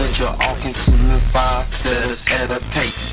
Let 0.00 0.16
your 0.16 0.32
all 0.32 0.56
consuming 0.56 1.20
fire 1.32 1.68
set 1.84 2.08
us 2.08 2.18
at 2.32 2.50
a 2.50 2.60
pace. 2.72 3.04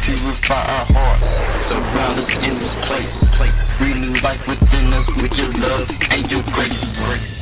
Purify 0.00 0.56
our 0.56 0.86
hearts, 0.96 1.22
surround 1.68 2.16
us 2.20 2.30
in 2.40 2.56
this 2.56 2.76
place. 2.88 3.12
Breathing 3.78 4.16
life 4.22 4.40
within 4.48 4.92
us 4.92 5.06
with 5.16 5.32
your 5.36 5.52
love 5.60 5.88
and 5.90 6.30
your 6.30 6.42
grace. 6.56 6.72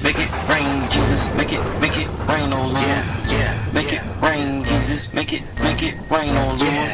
Make 0.02 0.18
it 0.18 0.30
rain, 0.50 0.88
Jesus, 0.90 1.22
make 1.38 1.52
it, 1.54 1.62
make 1.78 1.94
it 1.94 2.08
rain, 2.26 2.50
oh 2.52 2.66
Lord. 2.66 3.04
Yeah. 3.30 3.70
Make 3.72 3.92
it 3.92 4.02
rain, 4.22 4.64
Jesus, 4.66 5.06
make 5.14 5.30
it, 5.30 5.42
make 5.62 5.82
it 5.82 5.94
rain, 6.10 6.34
oh 6.34 6.58
Lord. 6.58 6.90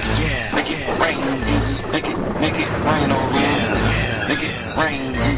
Make 0.53 0.69
it 0.69 0.85
rain, 1.01 1.21
Jesus, 1.49 1.79
make 1.93 2.05
it, 2.05 2.19
make 2.41 2.59
it 2.61 2.71
rain, 2.85 3.09
oh 3.09 3.25
Lord. 3.33 4.29
Make 4.29 4.45
it 4.45 4.57
rain, 4.77 5.17
Jesus, 5.17 5.33
oh 5.33 5.34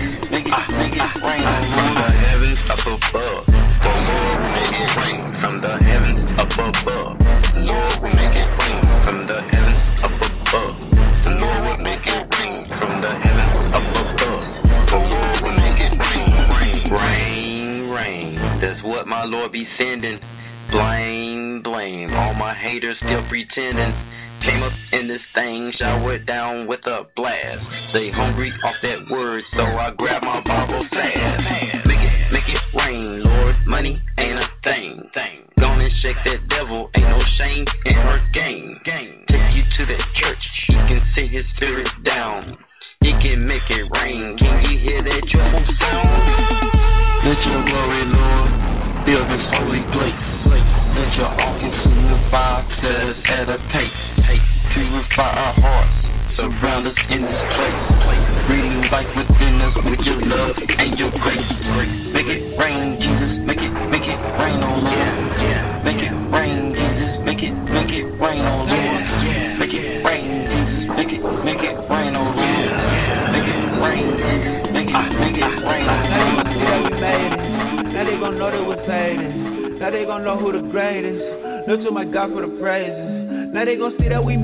They 27.97 28.11
hungry 28.11 28.53
off 28.63 28.75
that 28.83 29.11
word, 29.11 29.43
so 29.57 29.63
I 29.63 29.91
grab 29.97 30.23
my 30.23 30.43
Bible 30.43 30.66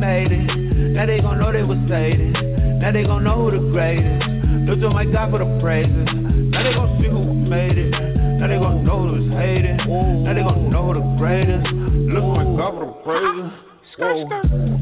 made 0.02 0.32
it. 0.32 0.42
Now 0.98 1.06
they 1.06 1.20
gon' 1.20 1.38
know 1.38 1.52
they 1.52 1.62
was 1.62 1.78
fading. 1.88 2.34
Now 2.82 2.90
they 2.90 3.04
gon' 3.04 3.22
know 3.22 3.46
who 3.46 3.50
the 3.54 3.62
greatest. 3.70 4.26
Look 4.66 4.80
to 4.80 4.90
my 4.90 5.06
God 5.06 5.30
for 5.30 5.38
the 5.38 5.46
praises. 5.62 6.10
Now 6.50 6.62
they 6.66 6.74
gon' 6.74 6.98
see 6.98 7.06
who 7.06 7.22
made 7.22 7.78
it. 7.78 7.94
Now 8.42 8.50
they 8.50 8.58
gon' 8.58 8.82
know 8.82 8.98
who 9.06 9.22
was 9.22 9.30
hating. 9.38 9.78
Now 10.26 10.34
they 10.34 10.42
gon' 10.42 10.70
know 10.74 10.90
who 10.90 10.98
the 10.98 11.06
greatest. 11.22 11.70
Look 12.10 12.18
to 12.18 12.34
my 12.34 12.42
God 12.58 12.74
for 12.74 12.86
the 12.90 12.98
praises. 13.06 13.54
Whoa. 13.94 14.26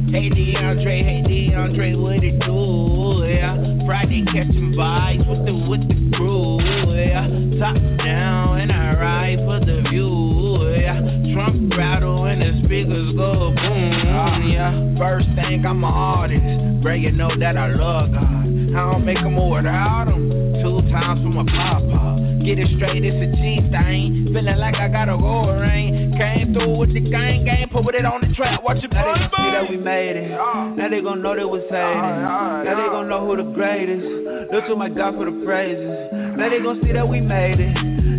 Hey 0.08 0.32
DeAndre, 0.32 1.04
hey 1.04 1.20
DeAndre, 1.28 2.00
what 2.00 2.24
it 2.24 2.40
do? 2.40 3.20
Yeah. 3.28 3.60
Friday 3.84 4.24
catching 4.24 4.72
vibes 4.72 5.28
with 5.28 5.44
the 5.44 5.52
with 5.68 5.84
the 5.84 6.16
crew. 6.16 6.64
Yeah. 6.96 7.28
Top 7.60 7.76
down 8.00 8.60
and 8.60 8.72
I 8.72 8.96
ride 8.96 9.38
for 9.44 9.60
the 9.60 9.84
view. 9.90 10.64
Yeah. 10.80 11.04
Trump 11.34 11.76
rattle 11.76 12.24
and 12.24 12.40
the 12.40 12.64
speakers 12.64 13.12
go 13.16 13.52
boom. 13.52 13.99
Yeah. 14.40 14.98
First 14.98 15.28
thing 15.36 15.64
I'm 15.66 15.84
an 15.84 15.92
artist, 15.92 16.82
bro. 16.82 16.94
You 16.94 17.12
know 17.12 17.30
that 17.38 17.56
I 17.56 17.68
love 17.68 18.12
God. 18.12 18.46
I 18.70 18.92
don't 18.92 19.04
make 19.04 19.18
a 19.18 19.30
move 19.30 19.52
without 19.52 20.08
him. 20.08 20.30
Two 20.62 20.80
times 20.90 21.22
from 21.22 21.36
a 21.38 21.44
papa. 21.44 22.40
Get 22.44 22.58
it 22.58 22.68
straight, 22.76 23.04
it's 23.04 23.18
a 23.20 23.28
G 23.36 23.60
thing. 23.68 24.32
Feeling 24.32 24.56
like 24.56 24.76
I 24.76 24.88
got 24.88 25.08
a 25.12 25.16
gold 25.18 25.60
ring. 25.60 26.16
Came 26.16 26.54
through 26.54 26.78
with 26.78 26.94
the 26.94 27.00
gang 27.00 27.44
gang, 27.44 27.68
put 27.72 27.94
it 27.94 28.04
on 28.04 28.20
the 28.20 28.32
trap. 28.34 28.62
Watch 28.64 28.78
it 28.82 28.90
now 28.92 29.04
they 29.04 29.20
gon' 29.20 29.30
see 29.36 29.50
that 29.52 29.66
we 29.68 29.76
made 29.76 30.16
it. 30.16 30.32
Ah. 30.38 30.72
Now 30.72 30.88
they 30.88 31.00
gon' 31.00 31.20
know 31.20 31.36
they 31.36 31.44
was 31.44 31.60
saved. 31.68 31.72
saying 31.72 31.98
it. 31.98 32.64
Now 32.64 32.74
they 32.78 32.88
gon' 32.88 33.08
know 33.08 33.26
who 33.26 33.36
the 33.36 33.48
greatest. 33.52 34.52
Look 34.52 34.66
to 34.66 34.76
my 34.76 34.88
God 34.88 35.16
for 35.16 35.26
the 35.28 35.36
praises. 35.44 36.12
Now 36.38 36.48
they 36.48 36.60
gon' 36.62 36.80
see 36.84 36.92
that 36.92 37.08
we 37.08 37.20
made 37.20 37.60
it. 37.60 37.74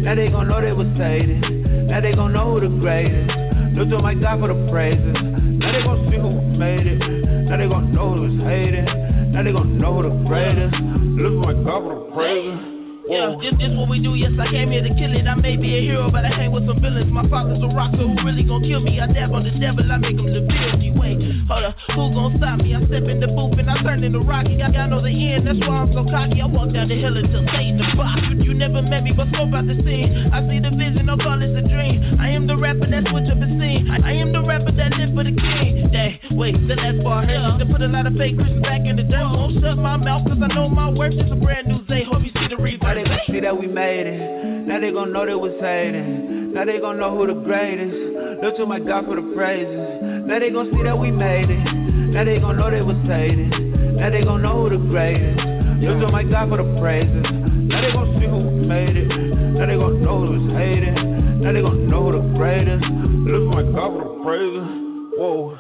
Now 0.06 0.16
they 0.16 0.30
gon' 0.30 0.48
know 0.48 0.62
they 0.62 0.74
was 0.74 0.88
saved. 1.00 1.32
saying. 1.42 1.88
Now 1.88 2.02
they 2.02 2.14
gon' 2.14 2.34
know 2.34 2.54
who 2.54 2.62
the 2.62 2.74
greatest. 2.78 3.32
Look 3.74 3.90
to 3.90 4.00
my 4.04 4.14
God 4.14 4.40
for 4.40 4.50
the 4.54 4.60
praises. 4.70 5.31
Now 5.72 5.78
they 5.78 5.84
gon' 5.86 6.12
see 6.12 6.18
who 6.18 6.42
made 6.58 6.86
it. 6.86 7.00
Now 7.48 7.56
they 7.56 7.66
gon' 7.70 7.94
know 7.94 8.14
who 8.14 8.22
was 8.24 8.44
hating. 8.44 9.32
Now 9.32 9.42
they 9.42 9.54
gon' 9.54 9.80
know 9.80 10.02
who 10.02 10.04
the 10.04 10.28
greatest. 10.28 10.76
Look 10.76 11.34
my 11.46 11.54
God 11.64 11.84
for 11.84 11.96
the 11.96 12.12
praises. 12.14 12.81
Yeah, 13.10 13.34
this, 13.41 13.58
this 13.58 13.74
what 13.74 13.89
we 13.89 13.97
do. 13.97 14.14
Yes, 14.14 14.32
I 14.38 14.45
came 14.52 14.70
here 14.70 14.86
to 14.86 14.93
kill 14.93 15.12
it. 15.12 15.26
I 15.26 15.36
may 15.36 15.58
be 15.58 15.74
a 15.74 15.82
hero, 15.82 16.12
but 16.12 16.24
I 16.26 16.30
hang 16.30 16.52
with 16.52 16.68
some 16.70 16.80
villains. 16.80 17.10
My 17.12 17.28
father's 17.28 17.62
a 17.64 17.70
rocker 17.74 17.97
who 17.97 18.14
really 18.22 18.43
gon' 18.43 18.62
kill 18.62 18.80
me. 18.80 19.02
I 19.02 19.08
dab 19.10 19.34
on 19.34 19.43
the 19.43 19.52
devil, 19.58 19.84
I 19.89 19.97
make 19.97 20.16
him 20.16 20.30
the 20.30 20.45
guilty. 20.45 20.93
Wait, 20.93 21.18
hold 21.49 21.66
up, 21.66 21.76
who 21.97 22.14
gon' 22.14 22.38
stop 22.38 22.62
me? 22.62 22.78
I 22.78 22.86
step 22.86 23.10
in 23.10 23.20
the 23.20 23.28
booth 23.28 23.58
and 23.58 23.70
I 23.70 23.82
turn 23.82 24.06
into 24.06 24.22
Rocky. 24.22 24.62
I, 24.62 24.70
I 24.70 24.86
know 24.88 25.02
the 25.02 25.10
end, 25.10 25.47
that's 25.49 25.60
why 25.66 25.82
I'm 25.82 25.91
so 25.91 26.06
cocky. 26.06 26.39
I 26.39 26.47
walk 26.47 26.72
down 26.72 26.88
the 26.88 26.97
hill 26.99 27.18
until 27.18 27.41
Satan 27.49 27.82
the 27.82 27.88
box. 27.97 28.22
You 28.38 28.54
never 28.54 28.82
met 28.86 29.02
me, 29.04 29.12
but 29.18 29.28
spoke 29.34 29.49
about 29.49 29.66
the 29.66 29.82
scene. 29.82 30.30
I 30.30 30.45
see 30.45 30.62
the 30.62 30.70
vision, 30.70 31.10
I'll 31.10 31.18
call 31.18 31.41
this 31.41 31.52
a 31.58 31.66
dream. 31.66 32.22
I 32.22 32.30
am 32.32 32.45
the 32.45 32.56
rapper 32.56 32.86
that 32.86 33.04
switch 33.10 33.28
up 33.34 33.41
the 33.41 33.49
scene. 33.58 33.89
I, 33.89 34.14
I 34.14 34.14
am 34.22 34.30
the 34.30 34.45
rapper 34.45 34.72
that 34.78 34.93
live 34.93 35.12
for 35.18 35.26
the 35.26 35.34
king. 35.34 35.89
Dang, 35.89 36.38
wait, 36.38 36.54
the 36.70 36.78
last 36.78 37.02
part 37.02 37.28
hurt. 37.28 37.58
To 37.60 37.66
put 37.66 37.82
a 37.82 37.89
lot 37.89 38.06
of 38.06 38.14
fake 38.14 38.38
Christians 38.38 38.62
back 38.62 38.86
in 38.86 38.95
the 38.95 39.04
dirt. 39.04 39.26
Won't 39.26 39.58
shut 39.58 39.76
my 39.82 39.97
mouth, 39.97 40.24
cause 40.30 40.38
I 40.38 40.47
know 40.54 40.70
my 40.70 40.88
worth. 40.93 41.18
It's 41.18 41.34
a 41.34 41.36
brand 41.36 41.68
new 41.68 41.82
day. 41.89 42.06
Hope 42.06 42.22
you 42.22 42.32
see 42.38 42.47
the 42.47 42.62
reverse. 42.62 42.91
Now 42.92 42.98
they 43.00 43.08
gon' 43.08 43.20
see 43.32 43.39
that 43.39 43.58
we 43.58 43.68
made 43.68 44.04
it. 44.04 44.68
Now 44.68 44.78
they 44.82 44.92
gon' 44.92 45.14
know 45.14 45.26
that 45.26 45.39
we're 45.39 45.56
hating. 45.64 46.52
Now 46.52 46.66
they 46.66 46.78
gon' 46.78 47.00
know 47.00 47.16
who 47.16 47.24
the 47.26 47.39
greatest. 47.39 47.96
Look 48.44 48.58
to 48.58 48.66
my 48.66 48.84
God 48.84 49.06
for 49.08 49.16
the 49.16 49.32
praises. 49.32 49.80
Now 50.28 50.39
they 50.44 50.52
gon' 50.52 50.68
see 50.76 50.84
that 50.84 51.00
we 51.00 51.08
made 51.08 51.48
it. 51.48 51.64
Now 52.12 52.28
they 52.28 52.36
gon' 52.44 52.60
know 52.60 52.68
that 52.68 52.84
we're 52.84 53.00
hating. 53.08 53.96
Now 53.96 54.12
they 54.12 54.28
gon' 54.28 54.44
know 54.44 54.68
who 54.68 54.76
the 54.76 54.84
greatest. 54.92 55.39
Look 55.39 56.04
to 56.04 56.12
my 56.12 56.28
God 56.28 56.52
for 56.52 56.60
the 56.60 56.68
praises. 56.84 57.24
Now 57.72 57.80
they 57.80 57.96
gon' 57.96 58.12
see 58.20 58.28
who 58.28 58.44
made 58.60 59.00
it. 59.00 59.08
Now 59.08 59.72
they 59.72 59.80
gon' 59.80 60.04
know 60.04 60.28
who 60.28 60.36
was 60.36 60.52
hating. 60.60 61.39
Now 61.39 61.56
they 61.56 61.64
gon' 61.64 61.88
know 61.88 62.12
who 62.12 62.20
the 62.20 62.24
greatest. 62.36 62.84
Look 62.84 63.39
to 63.39 63.52
my 63.56 63.64
God 63.72 63.88
for 63.96 64.04
the 64.04 64.20
praises. 64.20 64.68
Whoa. 65.16 65.56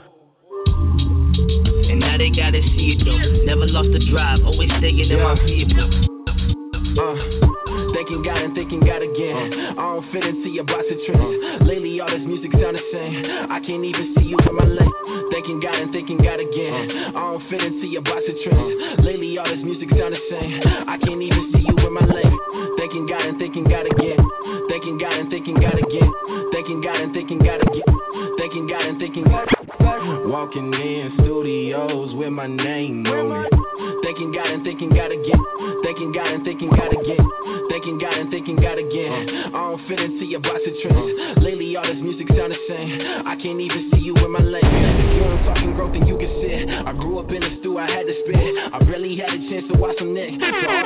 And 1.95 1.95
now 1.95 2.19
they 2.19 2.27
gotta 2.27 2.59
see 2.75 2.99
it 2.99 3.07
though. 3.07 3.47
Never 3.47 3.71
lost 3.71 3.87
the 3.95 4.03
drive, 4.11 4.43
always 4.43 4.67
staying 4.83 4.99
in 4.99 5.15
my 5.23 5.39
vehicle. 5.39 6.10
Uh, 6.91 7.15
thinking 7.95 8.21
God 8.21 8.43
and 8.43 8.53
thinking 8.53 8.81
God 8.81 9.01
again. 9.01 9.75
I 9.79 9.95
don't 9.95 10.05
fit 10.11 10.25
into 10.27 10.49
your 10.49 10.65
box 10.65 10.83
of 10.91 10.99
trends. 11.07 11.63
Lately, 11.63 11.99
all 12.01 12.11
this 12.11 12.19
music 12.27 12.51
sound 12.51 12.75
the 12.75 12.83
same. 12.91 13.15
I 13.47 13.63
can't 13.63 13.85
even 13.85 14.13
see 14.17 14.27
you 14.27 14.37
in 14.37 14.55
my 14.55 14.67
lane. 14.67 14.91
Thinking 15.31 15.63
God 15.63 15.75
and 15.79 15.91
thinking 15.95 16.17
God 16.19 16.43
again. 16.43 17.15
I 17.15 17.21
don't 17.31 17.43
fit 17.47 17.63
into 17.63 17.87
your 17.87 18.03
box 18.03 18.27
of 18.27 18.35
trends. 18.43 19.07
Lately, 19.07 19.37
all 19.39 19.47
this 19.47 19.63
music 19.63 19.87
sound 19.95 20.11
the 20.11 20.21
same. 20.27 20.59
I 20.87 20.99
can't 20.99 21.21
even 21.21 21.43
see 21.55 21.63
you 21.63 21.75
in 21.79 21.93
my 21.95 22.03
lane. 22.03 22.37
Thinking 22.75 23.07
God 23.07 23.23
and 23.23 23.37
thinking 23.39 23.63
God 23.63 23.85
again. 23.87 24.19
Thinking 24.67 24.97
God 24.99 25.15
and 25.15 25.29
thinking 25.31 25.55
God 25.55 25.77
again. 25.79 26.11
Thinking 26.51 26.81
God 26.83 26.99
and 26.99 27.13
thinking 27.15 27.39
God 27.39 27.61
again. 27.71 27.91
Thinking 28.35 28.67
God 28.67 28.83
and 28.83 28.99
thinking 28.99 29.23
God. 29.23 29.60
Walking 29.79 30.73
in 30.73 31.11
studios 31.21 32.13
with 32.15 32.31
my 32.31 32.47
name 32.47 33.05
on 33.05 33.45
it. 33.45 33.53
Thinking 34.03 34.31
God 34.33 34.47
and 34.47 34.63
thinking 34.63 34.89
God 34.89 35.11
again. 35.11 35.41
Thinking 35.83 36.11
God 36.11 36.27
and 36.27 36.43
thinking 36.43 36.69
God 36.69 36.91
again. 36.91 37.23
Thinking 37.69 37.97
God 37.99 38.17
and 38.17 38.29
thinking 38.31 38.55
God 38.55 38.77
again. 38.77 39.51
I 39.53 39.59
don't 39.71 39.87
fit 39.87 39.99
into 39.99 40.25
your 40.25 40.41
box 40.41 40.59
of 40.65 40.73
trends. 40.81 41.43
Lately, 41.43 41.75
all 41.75 41.85
this 41.85 42.01
music 42.01 42.27
sound 42.35 42.51
the 42.51 42.59
same. 42.67 43.01
I 43.25 43.35
can't 43.35 43.59
even 43.59 43.91
see 43.93 44.01
you 44.01 44.15
in 44.15 44.31
my 44.31 44.39
lane. 44.39 44.63
If 44.63 45.15
you 45.15 45.23
ain't 45.23 45.45
talking 45.45 45.73
growth, 45.73 45.93
then 45.93 46.07
you 46.07 46.17
can 46.17 46.31
sit. 46.41 46.69
I 46.87 46.93
grew 46.93 47.19
up 47.19 47.29
in 47.31 47.41
the 47.41 47.57
stew, 47.59 47.77
I 47.77 47.87
had 47.89 48.05
to 48.05 48.15
spit. 48.25 48.37
I 48.73 48.79
barely 48.83 49.15
had 49.15 49.33
a 49.33 49.39
chance 49.49 49.65
to 49.71 49.79
watch 49.79 49.95
some 49.99 50.13
neck. 50.13 50.31
So 50.31 50.47
all 50.47 50.81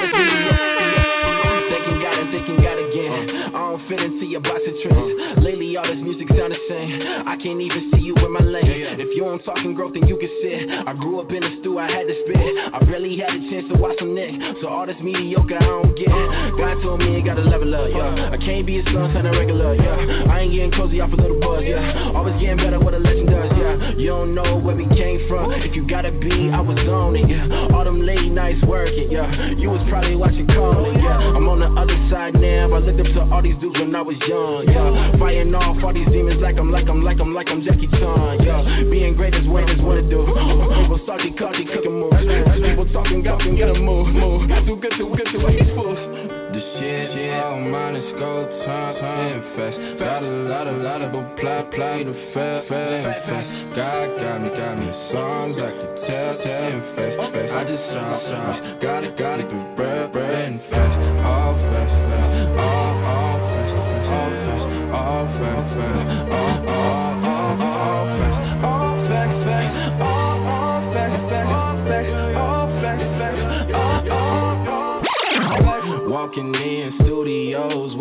and 2.15 2.31
thinking 2.31 2.57
God 2.63 2.79
again. 2.79 3.51
I 3.51 3.59
don't 3.71 3.81
fit 3.87 3.99
into 3.99 4.25
your 4.25 4.41
box 4.41 4.61
of 4.63 4.75
trends. 4.83 5.43
Lately, 5.43 5.75
all 5.77 5.87
this 5.87 5.99
music 5.99 6.27
sound 6.31 6.51
the 6.55 6.61
same. 6.67 7.27
I 7.27 7.35
can't 7.37 7.59
even 7.59 7.91
see 7.91 8.01
you 8.01 8.15
in 8.15 8.31
my 8.31 8.43
lane. 8.43 8.99
If 8.99 9.11
you 9.15 9.27
ain't 9.27 9.43
talking 9.43 9.73
growth, 9.75 9.93
then 9.93 10.07
you 10.07 10.17
can 10.17 10.31
sit. 10.41 10.87
I 10.87 10.93
grew 10.95 11.19
up 11.19 11.29
in 11.31 11.41
the 11.43 11.51
stew, 11.59 11.79
I 11.79 11.91
had 11.91 12.07
to 12.07 12.15
spit. 12.25 12.51
I 12.73 12.79
barely 12.87 13.17
had 13.19 13.35
a 13.35 13.41
chance 13.51 13.67
to 13.71 13.75
watch 13.79 13.99
some 13.99 14.15
neck. 14.15 14.31
So 14.61 14.67
all 14.67 14.85
this 14.87 14.99
mediocre, 15.03 15.59
I 15.59 15.65
don't 15.65 15.93
get. 15.95 16.07
God 16.07 16.75
told 16.81 16.99
me 17.03 17.19
I 17.19 17.21
gotta 17.21 17.43
level 17.43 17.73
up, 17.75 17.89
yeah. 17.91 18.31
I 18.31 18.37
can't 18.37 18.65
be 18.65 18.79
a 18.79 18.83
son, 18.85 19.11
son, 19.11 19.25
a 19.25 19.31
regular, 19.31 19.75
yeah. 19.75 20.31
I 20.31 20.47
ain't 20.47 20.53
getting 20.53 20.71
cozy 20.71 21.01
off 21.01 21.11
a 21.11 21.19
little 21.19 21.39
buzz, 21.39 21.63
yeah. 21.65 22.15
Always 22.15 22.39
getting 22.39 22.57
better, 22.57 22.79
what 22.79 22.93
a 22.93 22.99
legend 22.99 23.29
does, 23.29 23.51
yeah. 23.55 23.95
You 23.99 24.07
don't 24.15 24.35
know 24.35 24.57
where 24.57 24.75
we 24.75 24.87
came 24.95 25.27
from. 25.27 25.51
If 25.51 25.75
you 25.75 25.87
gotta 25.87 26.11
be, 26.11 26.51
I 26.51 26.61
was 26.61 26.79
on 26.79 27.15
it, 27.15 27.27
yeah. 27.27 27.75
All 27.75 27.83
them 27.83 28.01
late 28.01 28.31
nights 28.31 28.63
working, 28.65 29.11
yeah. 29.11 29.51
You 29.57 29.69
was 29.69 29.83
probably 29.89 30.15
watching 30.15 30.47
calling, 30.47 30.95
yeah. 31.01 31.35
I'm 31.35 31.47
on 31.49 31.59
the 31.59 31.69
other 31.75 31.97
side 32.09 32.35
now. 32.35 32.73
I 32.73 32.79
looked 32.79 32.99
up 32.99 33.07
to 33.07 33.21
all 33.33 33.41
these 33.41 33.57
dudes 33.57 33.77
when 33.79 33.95
I 33.95 34.01
was 34.01 34.17
young, 34.27 34.65
yeah. 34.67 35.19
Fighting 35.19 35.53
off 35.55 35.83
all 35.83 35.93
these 35.93 36.07
demons 36.09 36.41
like 36.41 36.57
I'm, 36.57 36.71
like 36.71 36.87
I'm, 36.87 37.03
like 37.03 37.19
I'm, 37.19 37.33
like 37.33 37.47
I'm 37.49 37.63
Jackie 37.63 37.89
Chan, 37.89 38.45
yeah. 38.45 38.61
Being 38.89 39.15
great 39.15 39.33
is 39.33 39.47
what 39.47 39.65
what 39.81 39.95
to 39.95 40.05
do. 40.05 40.25
People 40.25 40.99
salty, 41.05 41.33
salty, 41.37 41.65
cooking 41.65 41.97
moves. 41.99 42.21
People 42.21 42.87
talking, 42.93 43.23
can 43.23 43.55
get 43.55 43.69
a 43.69 43.77
move, 43.77 44.09
move. 44.13 44.49
Too 44.65 44.77
good 44.77 44.93
to, 44.97 45.03
good 45.15 45.29
to 45.33 45.39
waste 45.41 45.69
fools. 45.73 45.97
The 46.55 46.61
shit, 46.79 47.11
shit, 47.11 47.35
all 47.35 47.59
mine 47.59 47.99
is 47.99 48.09
gold, 48.15 48.47
time, 48.63 48.95
time, 49.01 49.39
fast. 49.59 49.75
Got 49.99 50.23
a 50.23 50.31
lot 50.47 50.67
of, 50.67 50.77
lot 50.79 51.01
of, 51.01 51.11
apply, 51.11 51.67
apply 51.67 52.03
to 52.07 52.13
fail, 52.31 52.63
fail, 52.69 53.03
fast. 53.27 53.49
God 53.75 54.07
got 54.15 54.37
me, 54.39 54.49
got 54.55 54.75
me 54.79 54.87
songs 55.11 55.55
I 55.59 55.71
can 55.75 55.91
tell, 56.07 56.33
tell, 56.39 56.63
and 56.71 56.81
fast, 56.95 57.15
fast. 57.33 57.51
I 57.51 57.61
just 57.67 57.83
sound, 57.91 58.19
sound, 58.29 58.81
got 58.81 59.03
it, 59.03 59.17
got 59.19 59.39
it, 59.43 59.49
bread, 59.75 60.13
bread, 60.13 60.31
and 60.47 60.61
fast. 60.71 60.84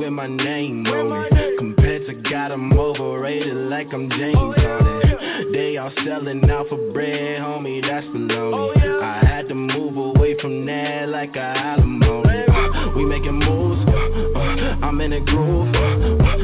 With 0.04 0.12
my 0.12 0.26
name 0.26 0.86
on 0.86 1.26
it. 1.32 1.58
Compared 1.58 2.06
to 2.06 2.14
God, 2.28 2.50
I'm 2.52 2.72
overrated 2.78 3.56
like 3.56 3.88
I'm 3.92 4.10
James 4.10 4.56
Harden. 4.56 5.52
They 5.52 5.76
all 5.78 5.92
selling 6.04 6.48
out 6.50 6.68
for 6.68 6.76
bread, 6.92 7.40
homie, 7.40 7.80
that's 7.80 8.06
baloney. 8.08 9.02
I 9.02 9.24
had 9.26 9.48
to 9.48 9.54
move 9.54 9.96
away 9.96 10.36
from 10.40 10.66
that 10.66 11.08
like 11.08 11.36
a 11.36 11.40
alimony. 11.40 12.44
Uh, 12.48 12.96
we 12.96 13.04
making 13.06 13.38
moves, 13.38 13.80
uh, 13.88 14.38
uh, 14.38 14.86
I'm 14.86 15.00
in 15.00 15.12
a 15.14 15.20
groove. 15.20 15.72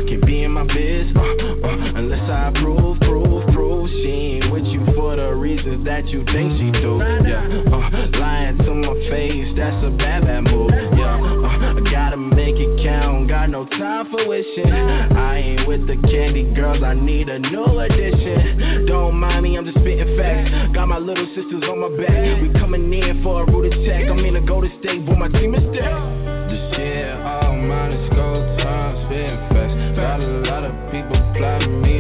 Can't 0.08 0.24
be 0.24 0.42
in 0.42 0.52
my 0.52 0.64
biz 0.64 1.12
unless 1.14 2.30
I 2.30 2.52
prove, 2.54 2.98
prove, 3.00 3.46
prove. 3.52 3.90
She 3.90 4.40
ain't 4.40 4.52
with 4.52 4.64
you 4.64 4.86
for 4.94 5.16
the 5.16 5.34
reasons 5.34 5.84
that 5.84 6.06
you 6.08 6.24
think 6.24 6.56
she 6.56 6.70
do. 6.80 6.98
Yeah, 7.28 7.44
uh, 7.68 8.18
lying 8.18 8.58
to 8.58 8.74
my 8.74 8.94
face, 9.11 9.52
that's 9.56 9.84
a 9.84 9.90
bad, 9.90 10.24
bad 10.24 10.44
move. 10.44 10.69
Time 13.78 14.10
for 14.10 14.26
wishing. 14.26 14.66
I 14.66 15.38
ain't 15.38 15.68
with 15.68 15.86
the 15.86 15.96
candy 16.08 16.52
girls. 16.54 16.82
I 16.82 16.94
need 16.94 17.28
a 17.28 17.38
new 17.38 17.78
addition. 17.78 18.86
Don't 18.86 19.16
mind 19.16 19.42
me, 19.42 19.56
I'm 19.56 19.64
just 19.64 19.78
spitting 19.78 20.16
facts. 20.16 20.74
Got 20.74 20.86
my 20.88 20.98
little 20.98 21.26
sisters 21.36 21.62
on 21.68 21.78
my 21.80 21.90
back. 21.96 22.42
We 22.42 22.50
coming 22.58 22.92
in 22.92 23.22
for 23.22 23.42
a 23.42 23.46
root 23.46 23.72
attack. 23.72 24.10
I'm 24.10 24.24
in 24.24 24.36
a 24.36 24.44
golden 24.46 24.72
state, 24.80 25.06
but 25.06 25.16
my 25.16 25.28
team 25.28 25.54
is 25.54 25.62
stacked. 25.70 26.50
This 26.50 26.78
year, 26.78 27.14
all 27.22 27.54
mine 27.56 27.92
is 27.92 28.10
gold 28.10 28.42
time, 28.58 29.06
spitting 29.06 29.38
fast. 29.54 29.74
Got 29.96 30.20
a 30.20 30.30
lot 30.50 30.64
of 30.64 30.74
people 30.90 31.18
plotting 31.36 31.82
me 31.82 31.99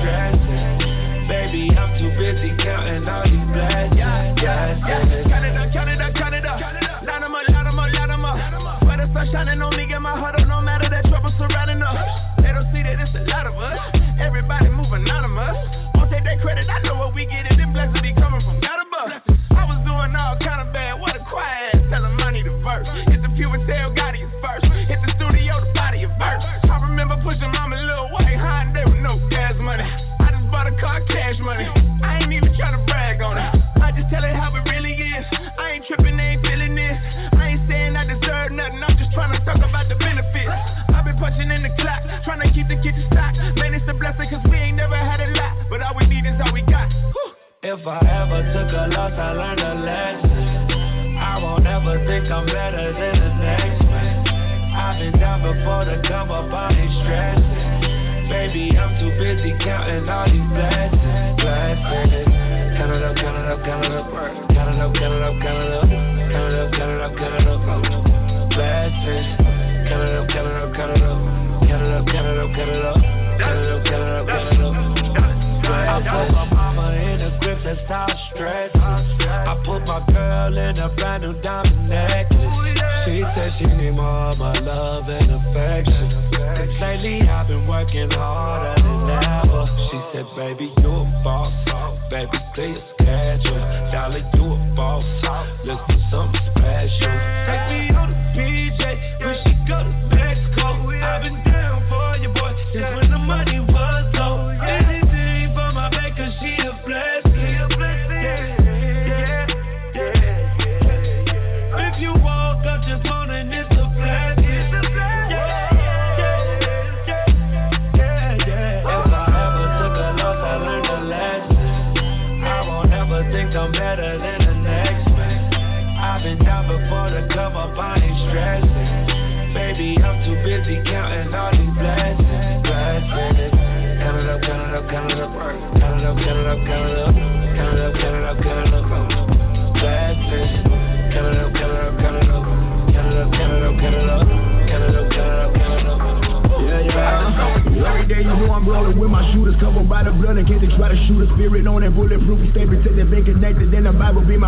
stressing. 0.00 1.28
Baby, 1.28 1.68
I'm 1.76 1.98
too 2.00 2.08
busy 2.16 2.56
counting 2.64 3.04
all 3.04 3.24
these 3.28 3.44
blessings. 3.52 4.40
Count 5.28 5.44
it 5.44 5.56
up, 5.60 5.68
count 5.72 5.90
it 5.90 6.00
up, 6.00 6.14
count 6.14 6.34
it 6.34 6.46
up. 6.46 6.58
Line 7.04 7.24
'em 7.24 7.34
up, 7.34 7.44
line 7.52 7.66
'em 7.66 7.78
up, 7.78 7.92
line 7.92 8.10
'em 8.10 8.24
up. 8.24 8.36
Where 8.88 8.96
the 8.96 9.12
sun 9.12 9.28
shining 9.30 9.60
on 9.60 9.76
me, 9.76 9.84
get 9.86 10.00
my 10.00 10.16
heart 10.16 10.40
up, 10.40 10.48
no 10.48 10.62
matter 10.62 10.88
that 10.88 11.04
trouble 11.04 11.32
surrounding 11.36 11.82
us. 11.82 12.08
They 12.38 12.52
don't 12.56 12.72
see 12.72 12.82
that 12.82 13.00
it's 13.00 13.14
a 13.14 13.24
lot 13.28 13.46
of 13.46 13.58
us. 13.58 13.97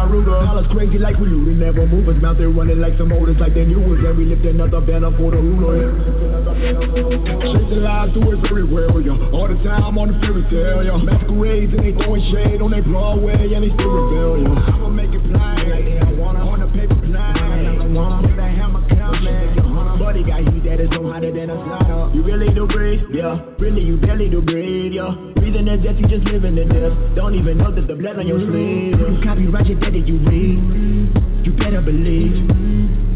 My. 0.08 0.46
All 0.46 0.58
us 0.58 0.66
crazy 0.70 0.98
like 0.98 1.18
we 1.18 1.28
looting, 1.28 1.58
never 1.58 1.86
move 1.86 2.08
us. 2.08 2.20
Mouth 2.22 2.38
there 2.38 2.48
running 2.48 2.80
like 2.80 2.96
some 2.98 3.08
motors, 3.08 3.36
like 3.40 3.54
they 3.54 3.64
knew 3.64 3.80
us. 3.80 4.00
And 4.04 4.16
we 4.16 4.24
lift 4.24 4.44
another 4.44 4.80
banner 4.80 5.10
for 5.16 5.30
the 5.30 5.38
ruler. 5.38 5.92
Chasing 7.40 7.82
lies 7.82 8.12
to 8.14 8.20
us 8.32 8.40
everywhere, 8.48 8.88
yeah. 9.00 9.34
All 9.34 9.48
the 9.48 9.56
time 9.64 9.98
on 9.98 10.12
the 10.12 10.18
fairy 10.20 10.44
tale, 10.50 10.84
yeah. 10.84 10.96
Masquerades 10.96 11.72
and 11.74 11.84
they 11.84 11.92
throwing 11.92 12.24
shade 12.32 12.60
on 12.62 12.70
their 12.70 12.82
Broadway 12.82 13.52
and 13.52 13.64
they 13.64 13.72
still 13.74 13.90
rebel, 13.90 14.42
yeah. 14.42 14.89
Sauna. 22.60 22.70
You 22.70 22.76
really 22.76 22.96
do 22.98 23.00
breathe, 23.00 23.00
yeah. 23.14 23.40
Really, 23.58 23.82
you 23.82 23.96
barely 23.96 24.28
do 24.28 24.42
breathe, 24.42 24.92
yeah. 24.92 25.14
Breathing 25.36 25.68
as 25.68 25.82
death, 25.82 25.96
you 25.98 26.08
just 26.08 26.24
living 26.24 26.58
in 26.58 26.68
this. 26.68 26.92
Don't 27.16 27.34
even 27.34 27.58
know 27.58 27.70
that 27.74 27.86
the 27.86 27.94
blood 27.94 28.18
on 28.18 28.26
your 28.26 28.38
sleeve. 28.38 28.98
You 28.98 29.20
copyright 29.24 29.66
your 29.66 29.80
better 29.80 29.96
you 29.96 30.18
read. 30.18 30.58
You 31.44 31.52
better 31.56 31.80
believe. 31.80 32.36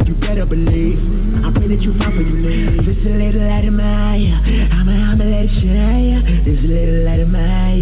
You 0.06 0.14
better 0.20 0.46
believe. 0.46 0.98
I 1.44 1.52
pray 1.52 1.68
that 1.68 1.80
you 1.80 1.92
find 1.98 2.16
what 2.16 2.26
you 2.26 2.36
need. 2.40 2.86
This 2.86 2.96
a 3.04 3.08
little 3.10 3.48
light 3.48 3.64
of 3.64 3.72
my 3.72 4.16
I'ma, 4.16 4.92
I'ma 5.12 5.24
let 5.24 5.44
it 5.44 5.52
shine. 5.60 6.44
This 6.44 6.60
a 6.60 6.68
little 6.68 7.04
light 7.04 7.20
of 7.20 7.28
my 7.28 7.76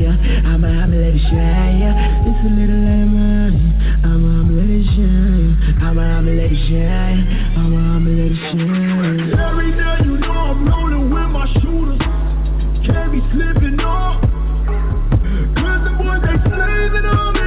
I'ma, 0.46 0.66
I'ma 0.66 0.96
let 0.98 1.14
it 1.14 1.22
shine. 1.30 1.82
This 2.26 2.42
a 2.42 2.50
little 2.50 2.82
light 2.82 3.02
of 3.02 3.10
mine. 3.10 3.54
I'ma, 4.02 4.42
I'ma 4.42 4.52
let 4.54 4.70
it 4.70 4.86
shine. 4.94 5.54
I'ma, 5.82 6.22
let 6.22 6.50
it 6.50 6.58
shine. 6.66 7.22
I'ma, 7.58 7.78
I'ma 7.78 8.10
let 8.10 8.30
it 8.30 8.38
shine. 8.50 9.30
Every 9.30 9.70
day 9.72 10.02
you 10.02 10.18
know 10.18 10.30
I'm 10.30 10.66
rolling 10.66 11.06
with 11.06 11.12
my 11.12 11.12
shooters. 11.12 11.22
Can't 11.22 11.31
be 13.12 13.20
slipping 13.30 13.78
up. 13.80 14.22
Cause 15.52 15.80
the 15.84 15.92
boys 16.00 16.22
they 16.24 16.38
slaving 16.48 17.04
on 17.04 17.34
me. 17.34 17.41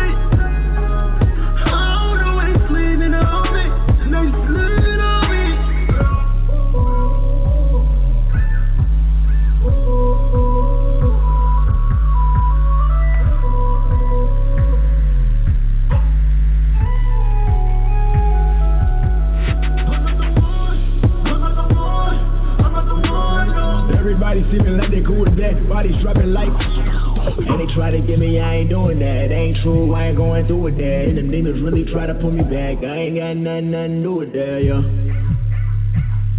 Bodies 25.70 25.96
dropping 26.02 26.34
like. 26.34 26.50
And 26.50 27.60
they 27.60 27.74
try 27.74 27.92
to 27.92 28.00
get 28.00 28.20
me, 28.20 28.40
I 28.40 28.56
ain't 28.58 28.70
doing 28.70 29.00
that. 29.00 29.32
Ain't 29.32 29.58
true, 29.64 29.94
I 29.94 30.08
ain't 30.08 30.18
going 30.18 30.46
through 30.48 30.62
with 30.62 30.78
that. 30.78 31.06
And 31.08 31.18
them 31.18 31.32
demons 31.32 31.62
really 31.64 31.86
try 31.92 32.06
to 32.06 32.14
pull 32.16 32.32
me 32.32 32.44
back. 32.44 32.84
I 32.84 33.10
ain't 33.10 33.18
got 33.18 33.34
nothing, 33.36 33.72
nothing 33.72 33.98
to 33.98 34.04
do 34.04 34.14
with 34.14 34.32
that, 34.34 34.62
yo. 34.64 34.84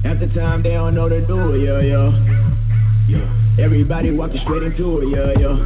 At 0.09 0.21
the 0.21 0.29
time, 0.39 0.63
they 0.63 0.71
don't 0.71 0.95
know 0.95 1.09
to 1.09 1.27
do 1.27 1.55
it, 1.55 1.63
yo, 1.67 1.81
yo. 1.81 2.13
Everybody 3.59 4.11
walking 4.13 4.41
straight 4.45 4.63
into 4.63 5.01
it, 5.01 5.09
yeah, 5.09 5.33
yeah. 5.41 5.57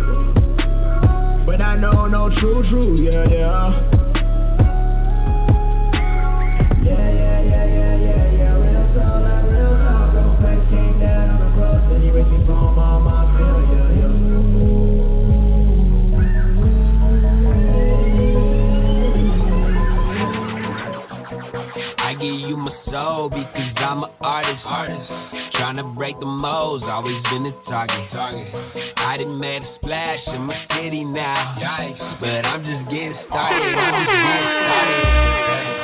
But 1.45 1.61
I 1.61 1.77
know 1.77 2.07
no 2.07 2.31
true, 2.41 2.63
true, 2.71 2.97
yeah, 3.03 3.27
yeah. 3.29 4.01
Yeah, 6.81 6.97
yeah, 6.97 7.41
yeah, 7.41 7.65
yeah, 7.67 7.95
yeah, 7.97 8.25
yeah. 8.39 8.55
Real 8.57 8.85
soul, 8.95 9.21
like 9.21 9.45
real 9.51 9.75
talk. 9.83 10.15
Go 10.15 10.23
Christ 10.41 10.71
came 10.71 10.97
down 11.01 11.31
on 11.31 11.39
the 11.41 11.49
cross 11.57 11.83
and 11.93 12.03
he 12.05 12.11
raised 12.11 12.31
me 12.31 12.39
from 12.47 12.60
because 23.29 23.75
I'm 23.77 24.05
an 24.05 24.11
artist. 24.21 24.63
artist. 24.65 25.09
Trying 25.55 25.77
to 25.77 25.85
break 25.85 26.19
the 26.21 26.27
molds, 26.27 26.85
always 26.87 27.23
been 27.25 27.47
a 27.47 27.53
target. 27.69 28.11
target. 28.11 28.49
I 28.97 29.17
didn't 29.17 29.39
make 29.39 29.63
a 29.63 29.75
splash 29.77 30.21
in 30.29 30.43
my 30.43 30.57
city 30.77 31.05
now. 31.05 31.57
Yikes. 31.61 32.21
But 32.21 32.47
I'm 32.47 32.65
just 32.65 32.91
getting 32.91 33.17
started. 33.29 33.75
I'm 33.75 33.95
just 34.01 34.15
getting 34.15 34.51
started. 34.65 35.21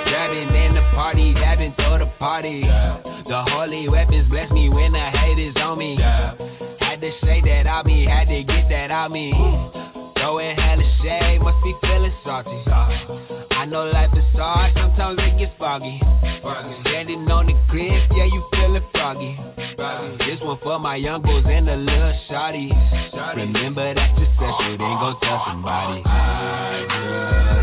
Grabbing 0.06 0.54
in 0.54 0.74
the 0.74 0.86
party, 0.94 1.34
dabbing 1.34 1.74
for 1.76 1.98
the 1.98 2.10
party. 2.18 2.62
Yeah. 2.64 3.02
The 3.28 3.44
holy 3.50 3.88
weapons 3.88 4.28
bless 4.30 4.50
me 4.50 4.68
when 4.68 4.92
the 4.92 5.10
hate 5.10 5.38
is 5.38 5.56
on 5.56 5.78
me. 5.78 5.96
Yeah. 5.98 6.36
Had 6.78 7.00
to 7.00 7.10
say 7.22 7.42
that 7.44 7.66
I 7.66 7.82
mean, 7.82 8.08
had 8.08 8.28
to 8.28 8.42
get 8.44 8.68
that 8.70 8.90
out 8.90 9.10
me. 9.10 9.32
Ooh. 9.32 9.85
Oh, 10.28 10.38
hella 10.38 10.82
shade 11.04 11.40
must 11.40 11.62
be 11.62 11.72
feeling 11.80 12.12
salty. 12.24 12.50
I 13.52 13.64
know 13.64 13.84
life 13.84 14.10
is 14.16 14.24
hard, 14.34 14.74
sometimes 14.74 15.20
it 15.22 15.38
gets 15.38 15.52
foggy. 15.56 16.00
Standing 16.82 17.30
on 17.30 17.46
the 17.46 17.54
cliff, 17.70 18.10
yeah, 18.10 18.24
you 18.26 18.42
feeling 18.50 18.82
foggy. 18.92 19.38
This 20.26 20.40
one 20.42 20.58
for 20.64 20.80
my 20.80 20.96
young 20.96 21.22
girls 21.22 21.44
and 21.46 21.68
the 21.68 21.76
little 21.76 22.12
shawty. 22.28 22.74
Remember 23.36 23.94
that 23.94 24.18
success, 24.18 24.54
it 24.62 24.70
ain't 24.70 24.78
gon' 24.80 25.16
tell 25.22 25.44
somebody. 25.46 26.02
I 26.04 27.55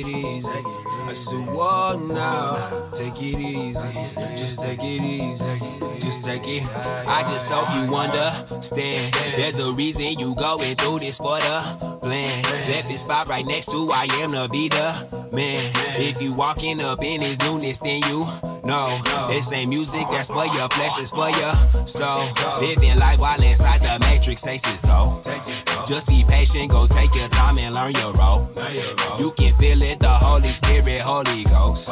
it 0.00 0.08
easy. 0.08 0.46
I 0.46 1.14
said, 1.24 1.54
what 1.54 1.96
now? 1.96 2.90
Take 2.98 3.16
it 3.16 3.38
easy. 3.38 3.90
Just 4.36 4.58
take 4.60 4.80
it 4.80 5.02
easy. 5.02 5.76
Just 6.02 6.20
take 6.26 6.44
it. 6.44 6.62
I 6.62 7.22
just 7.24 7.46
hope 7.48 7.68
you 7.78 7.94
understand. 7.94 9.14
There's 9.14 9.54
a 9.56 9.72
reason 9.72 10.18
you 10.18 10.34
going 10.34 10.76
through 10.76 11.00
this 11.00 11.16
for 11.18 11.38
the 11.38 11.98
plan. 12.00 12.42
Left 12.70 12.88
this 12.88 13.00
spot 13.04 13.28
right 13.28 13.46
next 13.46 13.66
to 13.66 13.90
I 13.92 14.04
am 14.22 14.32
to 14.32 14.48
be 14.48 14.68
the 14.68 15.30
man. 15.32 15.72
If 15.98 16.20
you 16.20 16.32
walking 16.32 16.80
up 16.80 17.02
in 17.02 17.22
his 17.22 17.38
newness, 17.38 17.76
then 17.82 18.02
you 18.08 18.26
no, 18.66 18.98
this 19.30 19.46
ain't 19.54 19.68
music 19.68 20.10
that's 20.10 20.26
for 20.26 20.44
your 20.44 20.66
flesh, 20.74 20.98
it's 20.98 21.10
for 21.14 21.30
your 21.30 21.54
soul. 21.94 22.34
Living 22.66 22.98
life 22.98 23.20
while 23.20 23.40
inside 23.40 23.78
the 23.78 23.96
matrix, 24.02 24.42
ain't 24.44 24.64
it 24.66 24.80
so? 24.82 25.22
Just 25.88 26.06
be 26.08 26.24
patient, 26.28 26.70
go 26.72 26.88
take 26.88 27.14
your 27.14 27.28
time 27.28 27.58
and 27.58 27.72
learn 27.72 27.92
your 27.92 28.12
role. 28.12 28.48
You 29.20 29.32
can 29.38 29.56
feel 29.58 29.80
it, 29.82 30.00
the 30.00 30.18
Holy 30.18 30.52
Spirit, 30.58 31.02
Holy 31.02 31.44
Ghost. 31.44 31.86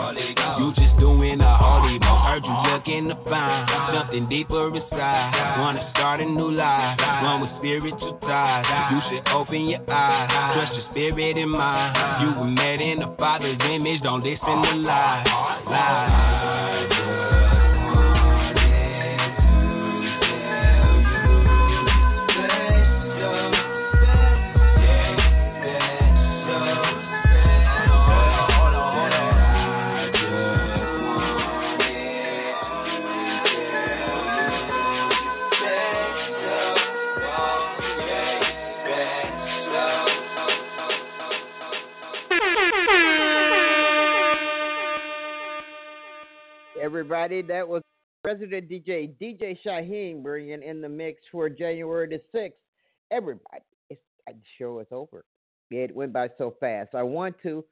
You 0.58 0.72
just 0.74 0.98
doing 0.98 1.40
a 1.40 1.56
holy 1.56 1.98
boat. 1.98 2.18
Heard 2.26 2.44
you 2.44 2.72
looking 2.72 3.08
to 3.08 3.14
find 3.30 3.70
something 3.94 4.28
deeper 4.28 4.74
inside. 4.74 5.60
Wanna 5.60 5.88
start 5.92 6.20
a 6.20 6.24
new 6.24 6.50
life, 6.50 6.98
one 7.22 7.42
with 7.42 7.50
spiritual 7.58 8.18
ties. 8.22 8.66
You 8.90 9.00
should 9.10 9.28
open 9.28 9.68
your 9.68 9.80
eyes, 9.88 10.54
trust 10.54 10.74
your 10.74 10.90
spirit 10.90 11.36
and 11.36 11.50
mind. 11.50 11.94
You 12.22 12.40
were 12.40 12.50
made 12.50 12.80
in 12.80 12.98
the 12.98 13.14
Father's 13.16 13.58
image, 13.62 14.02
don't 14.02 14.24
listen 14.24 14.40
to 14.40 14.74
lies. 14.74 15.26
Lies. 15.66 17.13
everybody. 46.94 47.42
That 47.42 47.66
was 47.66 47.82
President 48.22 48.70
DJ, 48.70 49.16
DJ 49.20 49.58
Shyhiem, 49.66 50.22
bringing 50.22 50.62
in 50.62 50.80
the 50.80 50.88
mix 50.88 51.20
for 51.32 51.48
January 51.48 52.06
the 52.06 52.38
6th. 52.38 52.52
Everybody, 53.10 53.64
it's, 53.90 54.00
uh, 54.28 54.32
the 54.32 54.38
show 54.56 54.78
is 54.78 54.86
over. 54.92 55.24
It 55.72 55.92
went 55.92 56.12
by 56.12 56.28
so 56.38 56.54
fast. 56.60 56.94
I 56.94 57.02
want 57.02 57.34
to 57.42 57.64